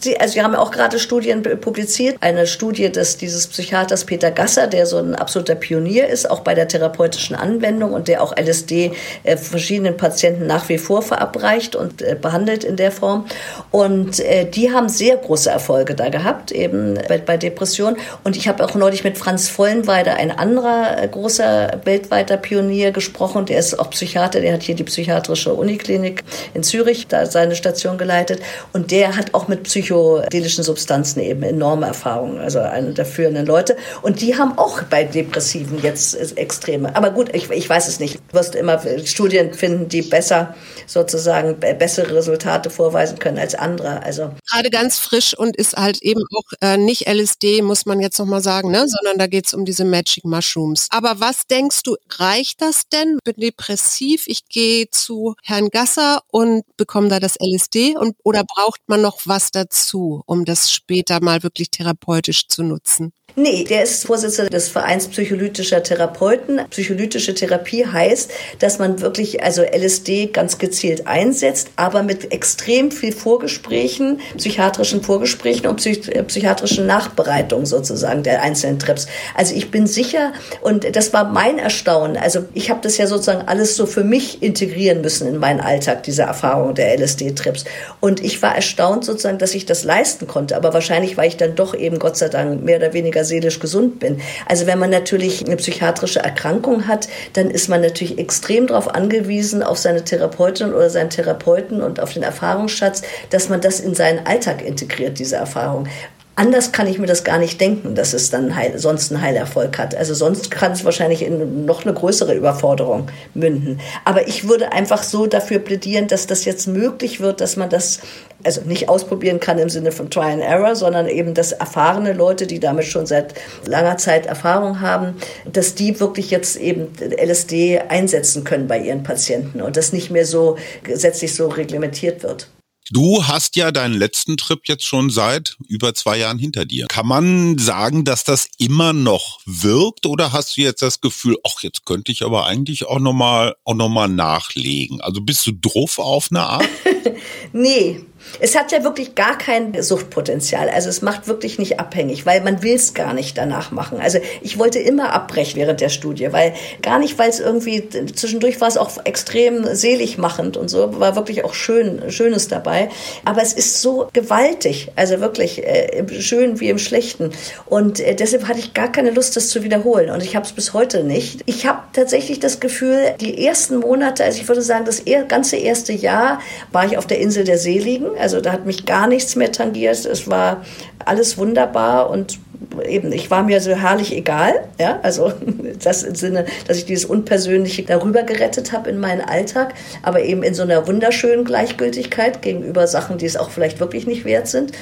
[0.00, 2.16] Sie, also wir haben auch gerade Studien publiziert.
[2.20, 6.54] Eine Studie des dieses Psychiaters Peter Gasser, der so ein absoluter Pionier ist, auch bei
[6.54, 12.02] der therapeutischen Anwendung und der auch LSD äh, verschiedenen Patienten nach wie vor verabreicht und
[12.02, 13.26] äh, behandelt in der Form.
[13.70, 17.96] Und äh, die haben sehr große Erfolge da gehabt, eben bei, bei Depressionen.
[18.22, 23.46] Und ich habe auch neulich mit Franz Vollenweider, ein anderer äh, großer weltweiter Pionier, gesprochen.
[23.46, 26.22] Der ist auch Psychiater, der hat hier die psychiatrische Uniklinik
[26.54, 28.40] in Zürich, da seine Station geleitet.
[28.72, 33.76] Und der hat auch mit psychedelischen Substanzen eben enorme Erfahrungen, also eine der führenden Leute.
[34.02, 36.94] Und die haben auch bei Depressiven jetzt Extreme.
[36.94, 38.20] Aber gut, ich, ich weiß es nicht.
[38.28, 40.54] Du wirst immer Studien finden, die besser
[40.86, 44.02] sozusagen bessere Resultate vorweisen können als andere.
[44.02, 48.18] Also gerade ganz frisch und ist halt eben auch äh, nicht LSD, muss man jetzt
[48.18, 48.86] nochmal sagen, ne?
[48.86, 50.88] sondern da geht es um diese Magic Mushrooms.
[50.90, 53.18] Aber was denkst du, reicht das denn?
[53.24, 58.80] Bin depressiv, ich gehe zu Herrn Gasser und bekomme da das LSD und oder braucht
[58.86, 63.12] man noch was dazu, um das später mal wirklich therapeutisch zu nutzen?
[63.36, 66.60] Nee, der ist Vorsitzender des Vereins psycholytischer Therapeuten.
[66.70, 73.10] Psycholytische Therapie heißt, dass man wirklich also LSD ganz gezielt einsetzt, aber mit extrem viel
[73.10, 79.08] Vorgesprächen, psychiatrischen Vorgesprächen und psych psychiatrischen Nachbereitungen sozusagen der einzelnen Trips.
[79.34, 82.16] Also ich bin sicher und das war mein Erstaunen.
[82.16, 86.04] Also ich habe das ja sozusagen alles so für mich integrieren müssen in meinen Alltag,
[86.04, 87.64] diese Erfahrung der LSD-Trips.
[87.98, 90.56] Und ich war erstaunt sozusagen, dass ich das leisten konnte.
[90.56, 94.00] Aber wahrscheinlich war ich dann doch eben Gott sei Dank mehr oder weniger seelisch gesund
[94.00, 94.20] bin.
[94.46, 99.62] Also wenn man natürlich eine psychiatrische Erkrankung hat, dann ist man natürlich extrem darauf angewiesen,
[99.62, 104.26] auf seine Therapeutin oder seinen Therapeuten und auf den Erfahrungsschatz, dass man das in seinen
[104.26, 105.88] Alltag integriert, diese Erfahrung.
[106.36, 109.78] Anders kann ich mir das gar nicht denken, dass es dann heil, sonst einen Heilerfolg
[109.78, 109.94] hat.
[109.94, 113.80] Also sonst kann es wahrscheinlich in noch eine größere Überforderung münden.
[114.04, 118.00] Aber ich würde einfach so dafür plädieren, dass das jetzt möglich wird, dass man das
[118.42, 122.48] also nicht ausprobieren kann im Sinne von Try and Error, sondern eben, dass erfahrene Leute,
[122.48, 123.34] die damit schon seit
[123.66, 125.14] langer Zeit Erfahrung haben,
[125.50, 130.26] dass die wirklich jetzt eben LSD einsetzen können bei ihren Patienten und das nicht mehr
[130.26, 132.48] so gesetzlich so reglementiert wird.
[132.90, 136.86] Du hast ja deinen letzten Trip jetzt schon seit über zwei Jahren hinter dir.
[136.88, 141.62] Kann man sagen, dass das immer noch wirkt oder hast du jetzt das Gefühl, ach,
[141.62, 145.00] jetzt könnte ich aber eigentlich auch nochmal auch noch nachlegen?
[145.00, 146.68] Also bist du drauf auf eine Art?
[147.52, 148.00] nee,
[148.40, 150.68] Es hat ja wirklich gar kein Suchtpotenzial.
[150.68, 154.00] Also es macht wirklich nicht abhängig, weil man will es gar nicht danach machen.
[154.00, 158.60] Also ich wollte immer abbrechen während der Studie, weil gar nicht, weil es irgendwie zwischendurch
[158.60, 162.88] war es auch extrem selig machend und so, war wirklich auch schön, Schönes dabei.
[163.24, 167.30] Aber es ist so gewaltig, also wirklich äh, schön wie im Schlechten.
[167.66, 170.10] Und äh, deshalb hatte ich gar keine Lust, das zu wiederholen.
[170.10, 171.40] Und ich habe es bis heute nicht.
[171.46, 175.92] Ich habe tatsächlich das Gefühl, die ersten Monate, also ich würde sagen, das ganze erste
[175.92, 176.40] Jahr
[176.72, 178.13] war ich auf der Insel der Seligen.
[178.18, 180.04] Also da hat mich gar nichts mehr tangiert.
[180.04, 180.64] Es war
[181.04, 182.38] alles wunderbar und
[182.86, 185.32] eben, ich war mir so herrlich egal, ja, also
[185.82, 190.42] das im Sinne, dass ich dieses Unpersönliche darüber gerettet habe in meinen Alltag, aber eben
[190.42, 194.72] in so einer wunderschönen Gleichgültigkeit gegenüber Sachen, die es auch vielleicht wirklich nicht wert sind.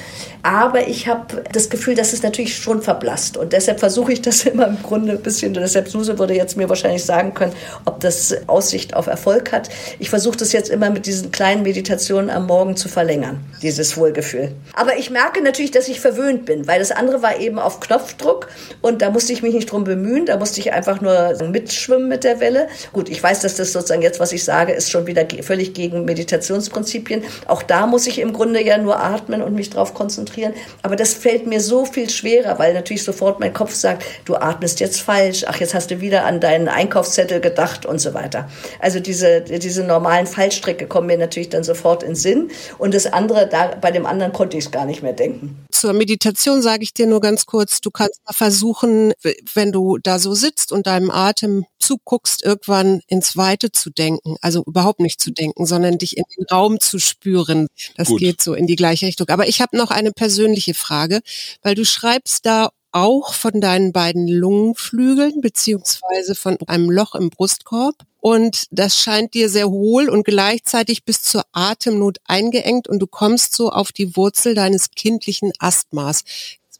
[0.43, 4.43] Aber ich habe das Gefühl, dass es natürlich schon verblasst und deshalb versuche ich das
[4.45, 7.53] immer im Grunde ein bisschen, deshalb Suse würde jetzt mir wahrscheinlich sagen können,
[7.85, 9.69] ob das Aussicht auf Erfolg hat.
[9.99, 14.51] Ich versuche das jetzt immer mit diesen kleinen Meditationen am Morgen zu verlängern, dieses Wohlgefühl.
[14.73, 18.49] Aber ich merke natürlich, dass ich verwöhnt bin, weil das andere war eben auf Knopfdruck
[18.81, 22.23] und da musste ich mich nicht drum bemühen, da musste ich einfach nur mitschwimmen mit
[22.23, 22.67] der Welle.
[22.91, 26.05] Gut, ich weiß, dass das sozusagen jetzt, was ich sage, ist schon wieder völlig gegen
[26.05, 27.23] Meditationsprinzipien.
[27.47, 30.53] Auch da muss ich im Grunde ja nur atmen und mich drauf konzentrieren.
[30.81, 34.79] Aber das fällt mir so viel schwerer, weil natürlich sofort mein Kopf sagt, du atmest
[34.79, 38.49] jetzt falsch, ach, jetzt hast du wieder an deinen Einkaufszettel gedacht und so weiter.
[38.79, 42.51] Also diese, diese normalen Fallstricke kommen mir natürlich dann sofort in Sinn.
[42.77, 45.65] Und das andere, da, bei dem anderen konnte ich es gar nicht mehr denken.
[45.71, 47.52] Zur Meditation sage ich dir nur ganz kurz,
[47.85, 49.13] du kannst versuchen,
[49.53, 54.35] wenn du da so sitzt und deinem Atem zuguckst, irgendwann ins Weite zu denken.
[54.41, 57.67] Also überhaupt nicht zu denken, sondern dich in den Raum zu spüren.
[57.95, 58.19] Das Gut.
[58.19, 59.29] geht so in die gleiche Richtung.
[59.29, 61.21] Aber ich habe noch eine persönliche Frage,
[61.61, 67.95] weil du schreibst da auch von deinen beiden Lungenflügeln beziehungsweise von einem Loch im Brustkorb.
[68.21, 73.53] Und das scheint dir sehr hohl und gleichzeitig bis zur Atemnot eingeengt und du kommst
[73.53, 76.23] so auf die Wurzel deines kindlichen Asthmas.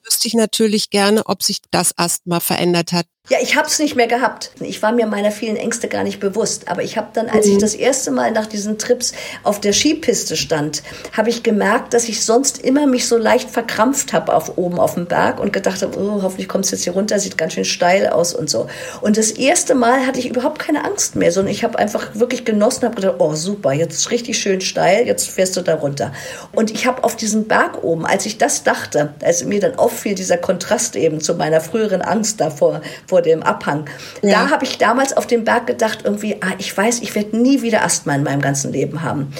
[0.05, 3.95] Wüsste ich natürlich gerne, ob sich das Asthma verändert hat ja, ich habe es nicht
[3.95, 4.51] mehr gehabt.
[4.59, 6.67] Ich war mir meiner vielen Ängste gar nicht bewusst.
[6.67, 7.59] Aber ich habe dann, als ich mhm.
[7.59, 10.83] das erste Mal nach diesen Trips auf der Skipiste stand,
[11.13, 14.95] habe ich gemerkt, dass ich sonst immer mich so leicht verkrampft habe auf oben auf
[14.95, 17.63] dem Berg und gedacht habe, oh, hoffentlich kommt es jetzt hier runter, sieht ganz schön
[17.63, 18.67] steil aus und so.
[18.99, 22.43] Und das erste Mal hatte ich überhaupt keine Angst mehr, sondern ich habe einfach wirklich
[22.43, 26.11] genossen, habe gedacht, oh super, jetzt ist richtig schön steil, jetzt fährst du da runter.
[26.51, 30.13] Und ich habe auf diesem Berg oben, als ich das dachte, als mir dann auffiel,
[30.13, 32.81] dieser Kontrast eben zu meiner früheren Angst davor,
[33.13, 33.85] vor dem Abhang.
[34.23, 34.31] Ja.
[34.31, 37.61] Da habe ich damals auf dem Berg gedacht, irgendwie, ah, ich weiß, ich werde nie
[37.61, 39.31] wieder Asthma in meinem ganzen Leben haben.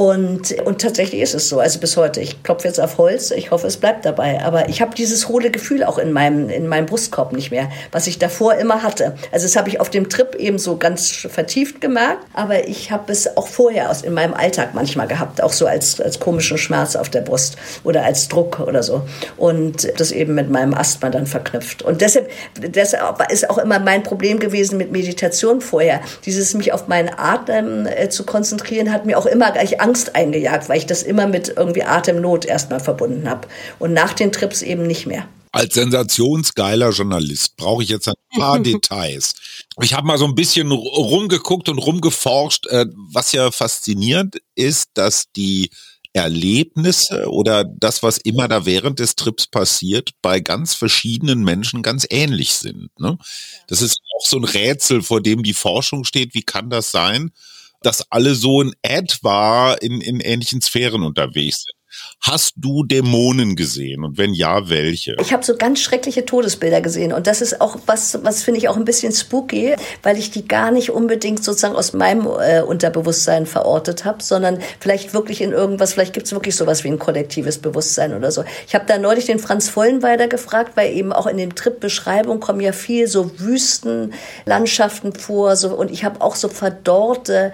[0.00, 2.22] Und, und tatsächlich ist es so, also bis heute.
[2.22, 4.42] Ich klopfe jetzt auf Holz, ich hoffe, es bleibt dabei.
[4.42, 8.06] Aber ich habe dieses hohle Gefühl auch in meinem, in meinem Brustkorb nicht mehr, was
[8.06, 9.14] ich davor immer hatte.
[9.30, 13.12] Also das habe ich auf dem Trip eben so ganz vertieft gemerkt, aber ich habe
[13.12, 16.96] es auch vorher aus, in meinem Alltag manchmal gehabt, auch so als, als komischen Schmerz
[16.96, 19.02] auf der Brust oder als Druck oder so.
[19.36, 21.82] Und das eben mit meinem Asthma dann verknüpft.
[21.82, 26.00] Und deshalb, deshalb ist auch immer mein Problem gewesen mit Meditation vorher.
[26.24, 30.68] Dieses mich auf meinen Atem äh, zu konzentrieren, hat mir auch immer gleich Angst eingejagt,
[30.68, 33.48] weil ich das immer mit irgendwie Atemnot erstmal verbunden habe.
[33.78, 35.26] Und nach den Trips eben nicht mehr.
[35.52, 39.34] Als sensationsgeiler Journalist brauche ich jetzt ein paar Details.
[39.82, 42.66] Ich habe mal so ein bisschen rumgeguckt und rumgeforscht.
[42.68, 45.70] Äh, was ja faszinierend ist, dass die
[46.12, 52.06] Erlebnisse oder das, was immer da während des Trips passiert, bei ganz verschiedenen Menschen ganz
[52.10, 52.90] ähnlich sind.
[52.98, 53.16] Ne?
[53.68, 56.34] Das ist auch so ein Rätsel, vor dem die Forschung steht.
[56.34, 57.30] Wie kann das sein?
[57.82, 61.79] Dass alle so in etwa in, in ähnlichen Sphären unterwegs sind.
[62.20, 65.16] Hast du Dämonen gesehen und wenn ja, welche?
[65.20, 68.68] Ich habe so ganz schreckliche Todesbilder gesehen und das ist auch was, was finde ich
[68.68, 73.46] auch ein bisschen spooky, weil ich die gar nicht unbedingt sozusagen aus meinem äh, Unterbewusstsein
[73.46, 77.58] verortet habe, sondern vielleicht wirklich in irgendwas, vielleicht gibt es wirklich sowas wie ein kollektives
[77.58, 78.44] Bewusstsein oder so.
[78.68, 82.60] Ich habe da neulich den Franz Vollenweider gefragt, weil eben auch in den Trip-Beschreibungen kommen
[82.60, 87.52] ja viel so Wüstenlandschaften vor so, und ich habe auch so verdorrte,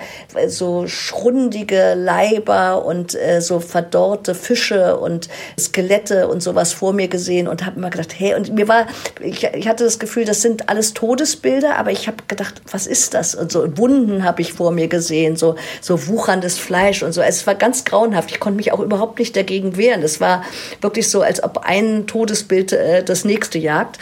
[0.49, 7.49] so schrundige Leiber und äh, so verdorrte Fische und Skelette und sowas vor mir gesehen
[7.49, 8.87] und habe immer gedacht, hey, und mir war,
[9.21, 13.15] ich, ich hatte das Gefühl, das sind alles Todesbilder, aber ich habe gedacht, was ist
[13.15, 13.35] das?
[13.35, 17.21] Und so Wunden habe ich vor mir gesehen, so, so wucherndes Fleisch und so.
[17.21, 18.31] Es war ganz grauenhaft.
[18.31, 20.03] Ich konnte mich auch überhaupt nicht dagegen wehren.
[20.03, 20.45] Das war
[20.81, 23.99] wirklich so, als ob ein Todesbild äh, das nächste jagt.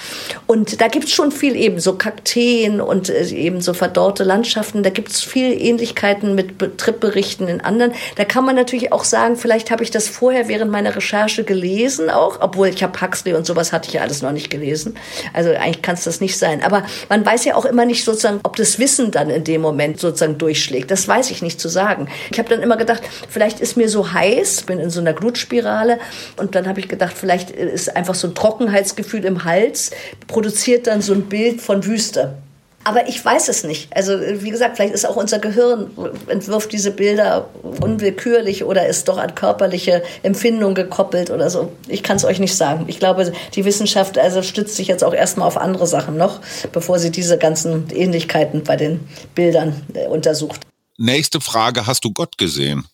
[0.47, 4.83] Und da gibt's schon viel eben, so Kakteen und äh, eben so verdorrte Landschaften.
[4.83, 7.93] Da gibt's viel Ähnlichkeiten mit Trippberichten in anderen.
[8.17, 12.09] Da kann man natürlich auch sagen, vielleicht habe ich das vorher während meiner Recherche gelesen
[12.09, 14.97] auch, obwohl ich habe Huxley und sowas hatte ich ja alles noch nicht gelesen.
[15.33, 16.63] Also eigentlich kann es das nicht sein.
[16.63, 19.99] Aber man weiß ja auch immer nicht sozusagen, ob das Wissen dann in dem Moment
[19.99, 20.91] sozusagen durchschlägt.
[20.91, 22.09] Das weiß ich nicht zu sagen.
[22.31, 25.99] Ich habe dann immer gedacht, vielleicht ist mir so heiß, bin in so einer Glutspirale
[26.37, 29.91] und dann habe ich gedacht, vielleicht ist einfach so ein Trockenheitsgefühl im Hals,
[30.29, 32.39] produziert dann so ein Bild von Wüste.
[32.85, 33.89] Aber ich weiß es nicht.
[33.97, 35.91] Also wie gesagt, vielleicht ist auch unser Gehirn,
[36.29, 37.49] entwirft diese Bilder
[37.81, 41.73] unwillkürlich oder ist doch an körperliche Empfindung gekoppelt oder so.
[41.89, 42.85] Ich kann es euch nicht sagen.
[42.89, 46.41] Ich glaube, die Wissenschaft also stützt sich jetzt auch erstmal auf andere Sachen noch,
[46.73, 49.01] bevor sie diese ganzen Ähnlichkeiten bei den
[49.35, 50.61] Bildern äh, untersucht.
[50.99, 52.85] Nächste Frage, hast du Gott gesehen?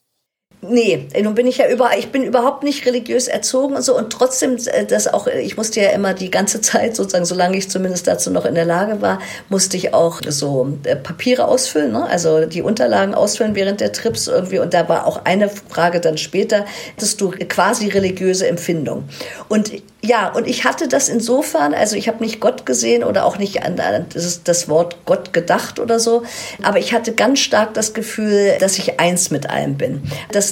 [0.63, 4.13] Nee, nun bin ich ja über, ich bin überhaupt nicht religiös erzogen und so und
[4.13, 8.07] trotzdem, äh, das auch, ich musste ja immer die ganze Zeit, sozusagen, solange ich zumindest
[8.07, 12.07] dazu noch in der Lage war, musste ich auch so äh, Papiere ausfüllen, ne?
[12.07, 16.19] also die Unterlagen ausfüllen während der Trips irgendwie und da war auch eine Frage dann
[16.19, 19.09] später, hattest du quasi religiöse Empfindung.
[19.49, 23.37] Und ja, und ich hatte das insofern, also ich habe nicht Gott gesehen oder auch
[23.37, 26.23] nicht an das, das Wort Gott gedacht oder so,
[26.63, 30.03] aber ich hatte ganz stark das Gefühl, dass ich eins mit allem bin,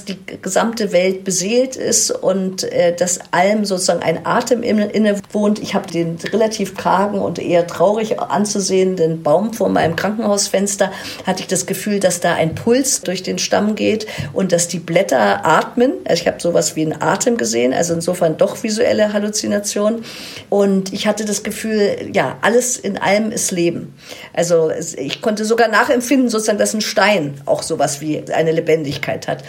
[0.04, 5.58] die gesamte Welt beseelt ist und äh, dass allem sozusagen ein Atem inne wohnt.
[5.58, 10.90] Ich habe den relativ kargen und eher traurig anzusehenden Baum vor meinem Krankenhausfenster,
[11.26, 14.78] hatte ich das Gefühl, dass da ein Puls durch den Stamm geht und dass die
[14.78, 15.92] Blätter atmen.
[16.04, 20.04] Also ich habe sowas wie einen Atem gesehen, also insofern doch visuelle Halluzinationen.
[20.48, 23.94] Und ich hatte das Gefühl, ja, alles in allem ist Leben.
[24.32, 29.44] Also ich konnte sogar nachempfinden, sozusagen, dass ein Stein auch sowas wie eine Lebendigkeit hat.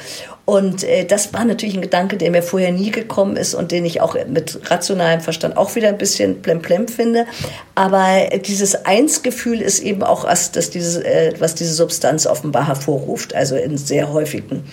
[0.50, 3.86] Und äh, das war natürlich ein Gedanke, der mir vorher nie gekommen ist und den
[3.86, 7.28] ich auch mit rationalem Verstand auch wieder ein bisschen plemplem finde.
[7.76, 13.36] Aber dieses Einsgefühl ist eben auch was, dass diese, äh, was diese Substanz offenbar hervorruft.
[13.36, 14.64] Also in sehr häufigen,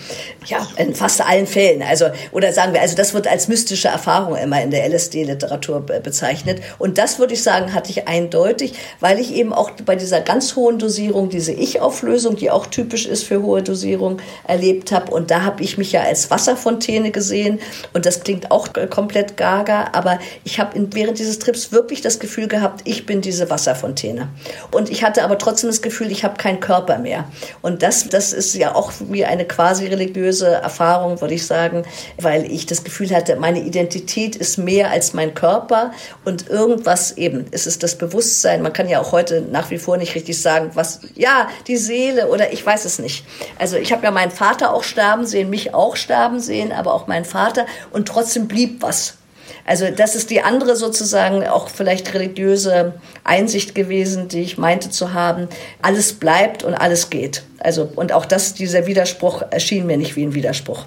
[0.47, 1.83] ja, in fast allen Fällen.
[1.83, 6.59] Also, oder sagen wir, also das wird als mystische Erfahrung immer in der LSD-Literatur bezeichnet.
[6.79, 10.55] Und das würde ich sagen, hatte ich eindeutig, weil ich eben auch bei dieser ganz
[10.55, 15.11] hohen Dosierung, diese Ich-Auflösung, die auch typisch ist für hohe Dosierung, erlebt habe.
[15.11, 17.59] Und da habe ich ich mich ja als Wasserfontäne gesehen
[17.93, 22.47] und das klingt auch komplett gaga, aber ich habe während dieses Trips wirklich das Gefühl
[22.47, 24.29] gehabt, ich bin diese Wasserfontäne.
[24.71, 27.25] Und ich hatte aber trotzdem das Gefühl, ich habe keinen Körper mehr.
[27.61, 31.83] Und das, das ist ja auch wie eine quasi religiöse Erfahrung, würde ich sagen,
[32.19, 35.91] weil ich das Gefühl hatte, meine Identität ist mehr als mein Körper
[36.25, 38.61] und irgendwas eben, es ist das Bewusstsein.
[38.61, 42.27] Man kann ja auch heute nach wie vor nicht richtig sagen, was, ja, die Seele
[42.27, 43.25] oder ich weiß es nicht.
[43.59, 47.07] Also ich habe ja meinen Vater auch sterben sehen, mich auch sterben sehen, aber auch
[47.07, 47.65] mein Vater.
[47.91, 49.17] Und trotzdem blieb was.
[49.65, 52.93] Also das ist die andere sozusagen auch vielleicht religiöse
[53.23, 55.47] Einsicht gewesen, die ich meinte zu haben.
[55.81, 57.43] Alles bleibt und alles geht.
[57.59, 60.85] Also und auch das, dieser Widerspruch erschien mir nicht wie ein Widerspruch.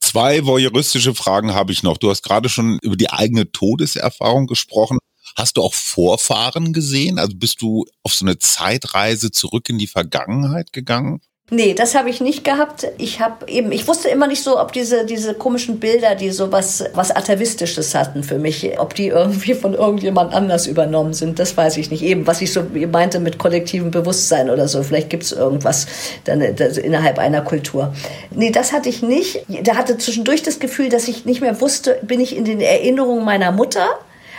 [0.00, 1.96] Zwei voyeuristische Fragen habe ich noch.
[1.96, 4.98] Du hast gerade schon über die eigene Todeserfahrung gesprochen.
[5.36, 7.18] Hast du auch Vorfahren gesehen?
[7.18, 11.20] Also bist du auf so eine Zeitreise zurück in die Vergangenheit gegangen?
[11.50, 12.86] Nee, das habe ich nicht gehabt.
[12.96, 16.50] Ich habe eben, ich wusste immer nicht so, ob diese, diese komischen Bilder, die so
[16.50, 21.38] was, was Atavistisches hatten für mich, ob die irgendwie von irgendjemand anders übernommen sind.
[21.38, 22.02] Das weiß ich nicht.
[22.02, 24.82] Eben, was ich so meinte mit kollektivem Bewusstsein oder so.
[24.82, 25.86] Vielleicht gibt es irgendwas
[26.24, 27.92] dann, innerhalb einer Kultur.
[28.30, 29.44] Nee, das hatte ich nicht.
[29.64, 33.24] Da hatte zwischendurch das Gefühl, dass ich nicht mehr wusste, bin ich in den Erinnerungen
[33.26, 33.88] meiner Mutter?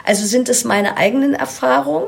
[0.03, 2.07] Also sind es meine eigenen Erfahrungen?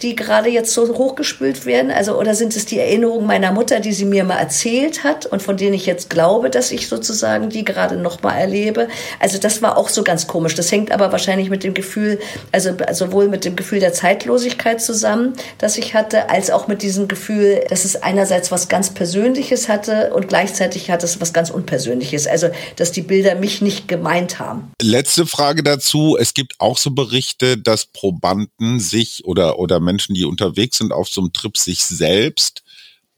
[0.00, 1.90] Die gerade jetzt so hochgespült werden?
[1.90, 5.42] Also, oder sind es die Erinnerungen meiner Mutter, die sie mir mal erzählt hat und
[5.42, 8.88] von denen ich jetzt glaube, dass ich sozusagen die gerade noch mal erlebe?
[9.20, 10.54] Also, das war auch so ganz komisch.
[10.54, 12.18] Das hängt aber wahrscheinlich mit dem Gefühl,
[12.50, 17.08] also sowohl mit dem Gefühl der Zeitlosigkeit zusammen, das ich hatte, als auch mit diesem
[17.08, 22.26] Gefühl, dass es einerseits was ganz Persönliches hatte und gleichzeitig hat es was ganz Unpersönliches.
[22.26, 24.72] Also, dass die Bilder mich nicht gemeint haben.
[24.80, 26.16] Letzte Frage dazu.
[26.18, 31.08] Es gibt auch so Berichte, dass Probanden sich oder, oder Menschen die unterwegs sind auf
[31.08, 32.62] so einem Trip, sich selbst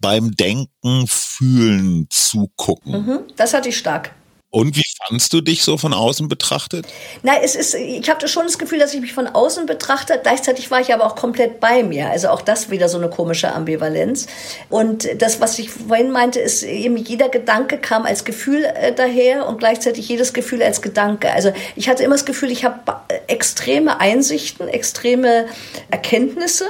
[0.01, 2.93] beim Denken, Fühlen zugucken.
[2.93, 4.15] Mhm, das hatte ich stark.
[4.51, 6.87] Und wie fandst du dich so von außen betrachtet?
[7.23, 10.19] Na, es ist, ich hatte schon das Gefühl, dass ich mich von außen betrachte.
[10.23, 12.11] Gleichzeitig war ich aber auch komplett bei mir.
[12.11, 14.27] Also auch das wieder so eine komische Ambivalenz.
[14.71, 19.47] Und das, was ich vorhin meinte, ist eben jeder Gedanke kam als Gefühl äh, daher
[19.47, 21.31] und gleichzeitig jedes Gefühl als Gedanke.
[21.33, 22.79] Also ich hatte immer das Gefühl, ich habe
[23.27, 25.47] extreme Einsichten, extreme
[25.91, 26.67] Erkenntnisse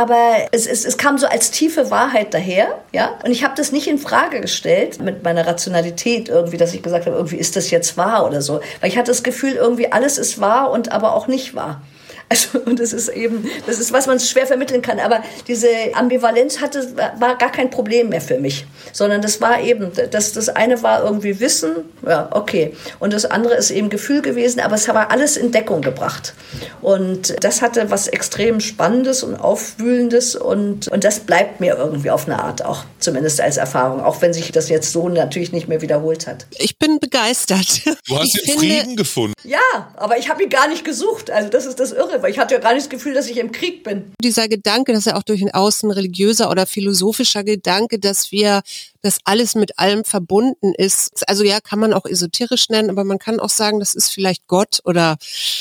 [0.00, 3.18] aber es, es, es kam so als tiefe Wahrheit daher, ja.
[3.22, 7.04] Und ich habe das nicht in Frage gestellt mit meiner Rationalität irgendwie, dass ich gesagt
[7.04, 8.62] habe, irgendwie ist das jetzt wahr oder so.
[8.80, 11.82] Weil ich hatte das Gefühl, irgendwie alles ist wahr und aber auch nicht wahr.
[12.30, 15.00] Also, und das ist eben, das ist, was man schwer vermitteln kann.
[15.00, 18.66] Aber diese Ambivalenz hatte, war gar kein Problem mehr für mich.
[18.92, 21.72] Sondern das war eben, das, das eine war irgendwie Wissen,
[22.06, 22.72] ja, okay.
[23.00, 26.34] Und das andere ist eben Gefühl gewesen, aber es war alles in Deckung gebracht.
[26.80, 32.26] Und das hatte was extrem Spannendes und Aufwühlendes und, und das bleibt mir irgendwie auf
[32.26, 35.82] eine Art auch, zumindest als Erfahrung, auch wenn sich das jetzt so natürlich nicht mehr
[35.82, 36.46] wiederholt hat.
[36.58, 37.80] Ich bin begeistert.
[38.06, 39.34] Du hast ich den finde, Frieden gefunden.
[39.44, 39.58] Ja,
[39.96, 41.30] aber ich habe ihn gar nicht gesucht.
[41.30, 43.38] Also das ist das Irre, weil ich hatte ja gar nicht das Gefühl, dass ich
[43.38, 44.12] im Krieg bin.
[44.22, 48.62] Dieser Gedanke, dass er auch durch ein außen religiöser oder philosophischer Gedanke, dass wir
[49.02, 51.28] dass alles mit allem verbunden ist.
[51.28, 54.46] Also ja, kann man auch esoterisch nennen, aber man kann auch sagen, das ist vielleicht
[54.46, 55.16] Gott oder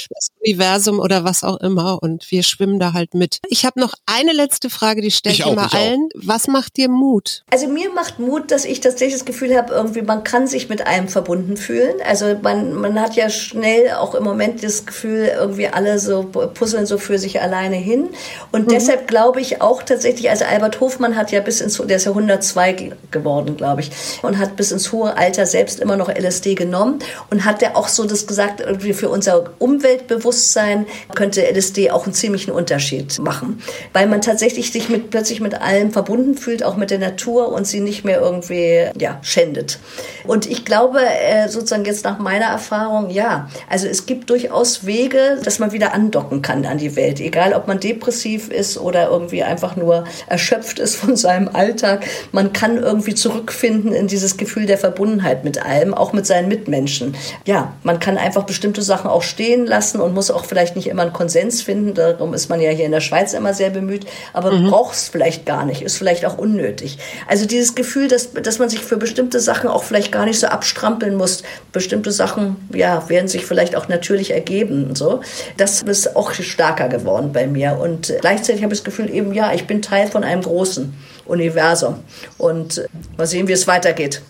[0.10, 3.40] das Universum oder was auch immer und wir schwimmen da halt mit.
[3.50, 6.10] Ich habe noch eine letzte Frage, die stelle ich, ich auch, immer ich allen.
[6.15, 6.21] Auch.
[6.25, 7.44] Was macht dir Mut?
[7.52, 10.85] Also mir macht Mut, dass ich tatsächlich das Gefühl habe, irgendwie man kann sich mit
[10.85, 11.96] allem verbunden fühlen.
[12.06, 16.85] Also man, man hat ja schnell auch im Moment das Gefühl, irgendwie alle so puzzeln
[16.85, 18.10] so für sich alleine hin.
[18.52, 18.71] Und mhm.
[18.71, 22.12] deshalb glaube ich auch tatsächlich, also Albert Hofmann hat ja bis ins, der ist ja
[22.12, 23.92] 102 geworden geworden, glaube ich,
[24.23, 27.00] und hat bis ins hohe Alter selbst immer noch LSD genommen
[27.30, 32.13] und hat er auch so das gesagt, irgendwie für unser Umweltbewusstsein könnte LSD auch einen
[32.13, 33.62] ziemlichen Unterschied machen,
[33.94, 37.67] weil man tatsächlich sich mit, plötzlich mit allem verbunden fühlt, auch mit der Natur und
[37.67, 39.80] sie nicht mehr irgendwie, ja, schändet.
[40.25, 45.40] Und ich glaube, äh, sozusagen jetzt nach meiner Erfahrung, ja, also es gibt durchaus Wege,
[45.44, 49.44] dass man wieder andocken kann an die Welt, egal ob man depressiv ist oder irgendwie
[49.44, 52.06] einfach nur erschöpft ist von seinem Alltag.
[52.32, 57.15] Man kann irgendwie zurückfinden in dieses Gefühl der Verbundenheit mit allem, auch mit seinen Mitmenschen.
[57.46, 61.04] Ja, man kann einfach bestimmte Sachen auch stehen lassen und muss auch vielleicht nicht immer
[61.04, 61.94] einen Konsens finden.
[61.94, 64.06] Darum ist man ja hier in der Schweiz immer sehr bemüht.
[64.34, 64.70] Aber mhm.
[64.70, 66.98] braucht es vielleicht gar nicht, ist vielleicht auch unnötig.
[67.28, 70.48] Also dieses Gefühl, dass, dass man sich für bestimmte Sachen auch vielleicht gar nicht so
[70.48, 71.44] abstrampeln muss.
[71.72, 75.22] Bestimmte Sachen, ja, werden sich vielleicht auch natürlich ergeben und so.
[75.58, 77.78] Das ist auch stärker geworden bei mir.
[77.80, 80.94] Und gleichzeitig habe ich das Gefühl eben, ja, ich bin Teil von einem Großen.
[81.30, 81.96] Universum.
[82.38, 82.86] Und
[83.17, 84.21] mal sehen, wie es weitergeht.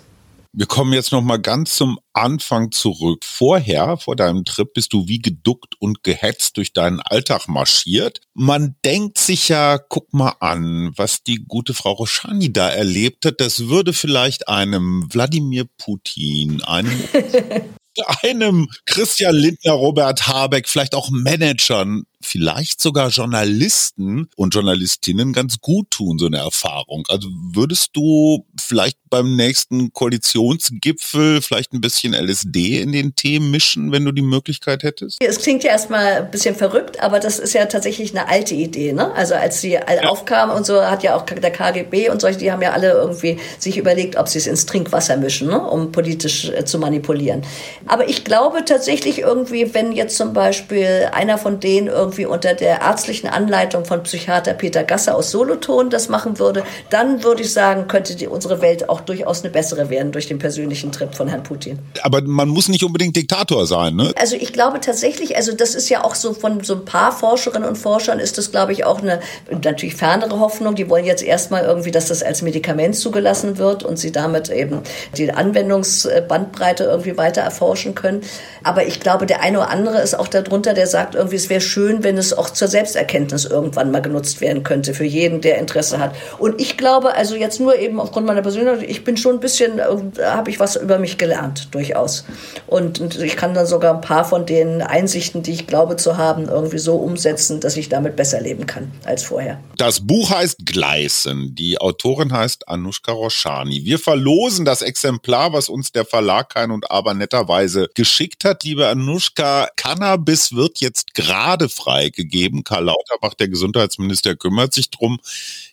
[0.52, 3.24] Wir kommen jetzt noch mal ganz zum Anfang zurück.
[3.24, 8.22] Vorher, vor deinem Trip, bist du wie geduckt und gehetzt durch deinen Alltag marschiert.
[8.34, 13.40] Man denkt sich ja, guck mal an, was die gute Frau Roschani da erlebt hat.
[13.40, 17.04] Das würde vielleicht einem Wladimir Putin, einem
[18.24, 25.92] einem Christian Lindner, Robert Habeck, vielleicht auch Managern vielleicht sogar Journalisten und Journalistinnen ganz gut
[25.92, 27.06] tun, so eine Erfahrung.
[27.08, 33.92] Also würdest du vielleicht beim nächsten Koalitionsgipfel vielleicht ein bisschen LSD in den Tee mischen,
[33.92, 35.18] wenn du die Möglichkeit hättest?
[35.22, 38.94] Es klingt ja erstmal ein bisschen verrückt, aber das ist ja tatsächlich eine alte Idee.
[38.94, 39.12] Ne?
[39.14, 40.10] Also als sie ja.
[40.10, 43.40] aufkamen und so, hat ja auch der KGB und solche, die haben ja alle irgendwie
[43.58, 45.60] sich überlegt, ob sie es ins Trinkwasser mischen, ne?
[45.62, 47.44] um politisch äh, zu manipulieren.
[47.88, 52.56] Aber ich glaube tatsächlich irgendwie, wenn jetzt zum Beispiel einer von denen irgendwie irgendwie unter
[52.56, 57.54] der ärztlichen Anleitung von Psychiater Peter Gasser aus Solothurn das machen würde, dann würde ich
[57.54, 61.28] sagen, könnte die, unsere Welt auch durchaus eine bessere werden durch den persönlichen Trip von
[61.28, 61.78] Herrn Putin.
[62.02, 64.12] Aber man muss nicht unbedingt Diktator sein, ne?
[64.20, 67.70] Also ich glaube tatsächlich, also das ist ja auch so von so ein paar Forscherinnen
[67.70, 69.20] und Forschern ist das, glaube ich, auch eine
[69.52, 70.74] natürlich fernere Hoffnung.
[70.74, 74.82] Die wollen jetzt erstmal irgendwie, dass das als Medikament zugelassen wird und sie damit eben
[75.16, 78.22] die Anwendungsbandbreite irgendwie weiter erforschen können.
[78.64, 81.62] Aber ich glaube, der eine oder andere ist auch darunter, der sagt irgendwie, es wäre
[81.62, 86.00] schön, wenn es auch zur Selbsterkenntnis irgendwann mal genutzt werden könnte für jeden, der Interesse
[86.00, 86.16] hat.
[86.38, 89.80] Und ich glaube, also jetzt nur eben aufgrund meiner Persönlichkeit, ich bin schon ein bisschen,
[89.80, 89.84] äh,
[90.24, 92.26] habe ich was über mich gelernt, durchaus.
[92.68, 96.18] Und, und ich kann dann sogar ein paar von den Einsichten, die ich glaube zu
[96.18, 99.60] haben, irgendwie so umsetzen, dass ich damit besser leben kann als vorher.
[99.78, 101.56] Das Buch heißt Gleisen.
[101.56, 103.86] Die Autorin heißt Anushka Roshani.
[103.86, 108.64] Wir verlosen das Exemplar, was uns der Verlag Kein und Aber netterweise geschickt hat.
[108.64, 112.64] Liebe Anushka, Cannabis wird jetzt gerade frei freigegeben.
[112.64, 115.20] Karl Lauterbach, der Gesundheitsminister, kümmert sich drum.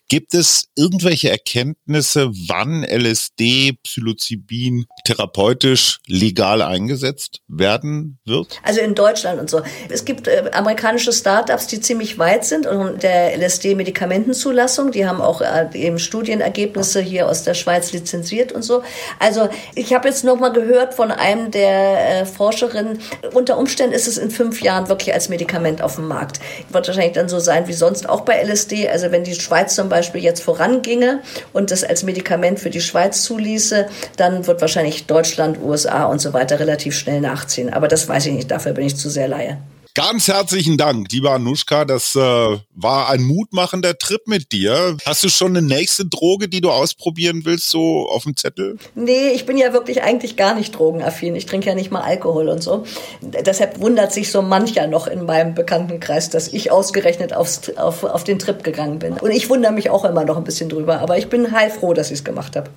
[0.09, 8.61] Gibt es irgendwelche Erkenntnisse, wann LSD, Psilocybin therapeutisch legal eingesetzt werden wird?
[8.63, 9.63] Also in Deutschland und so.
[9.89, 14.93] Es gibt äh, amerikanische Startups, die ziemlich weit sind und der LSD-Medikamentenzulassung.
[14.93, 18.85] Die haben auch äh, eben Studienergebnisse hier aus der Schweiz lizenziert und so.
[19.19, 23.01] Also ich habe jetzt noch mal gehört von einem der äh, Forscherinnen,
[23.33, 26.39] unter Umständen ist es in fünf Jahren wirklich als Medikament auf dem Markt.
[26.71, 28.89] Wird wahrscheinlich dann so sein wie sonst auch bei LSD.
[28.89, 31.21] Also wenn die Schweiz zum Beispiel Beispiel jetzt voranginge
[31.55, 33.87] und das als Medikament für die Schweiz zuließe,
[34.19, 37.73] dann wird wahrscheinlich Deutschland, USA und so weiter relativ schnell nachziehen.
[37.73, 39.57] Aber das weiß ich nicht, dafür bin ich zu sehr Laie.
[39.97, 41.87] Ganz herzlichen Dank, lieber Anushka.
[41.87, 44.99] Das äh, war ein mutmachender Trip mit dir.
[45.07, 48.77] Hast du schon eine nächste Droge, die du ausprobieren willst, so auf dem Zettel?
[48.95, 51.35] Nee, ich bin ja wirklich eigentlich gar nicht drogenaffin.
[51.35, 52.85] Ich trinke ja nicht mal Alkohol und so.
[53.23, 58.23] Deshalb wundert sich so mancher noch in meinem Bekanntenkreis, dass ich ausgerechnet aufs, auf, auf
[58.23, 59.15] den Trip gegangen bin.
[59.15, 61.01] Und ich wundere mich auch immer noch ein bisschen drüber.
[61.01, 62.69] Aber ich bin heilfroh, dass ich es gemacht habe.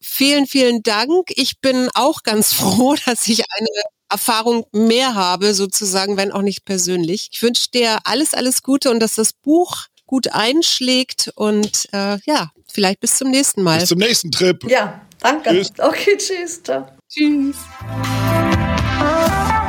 [0.00, 1.32] Vielen, vielen Dank.
[1.36, 3.68] Ich bin auch ganz froh, dass ich eine
[4.12, 7.30] Erfahrung mehr habe, sozusagen, wenn auch nicht persönlich.
[7.32, 12.52] Ich wünsche dir alles, alles Gute und dass das Buch gut einschlägt und äh, ja,
[12.70, 13.80] vielleicht bis zum nächsten Mal.
[13.80, 14.62] Bis zum nächsten Trip.
[14.68, 15.50] Ja, danke.
[15.50, 15.72] Tschüss.
[15.78, 16.62] Okay, tschüss.
[16.62, 16.86] Ciao.
[17.08, 17.56] Tschüss.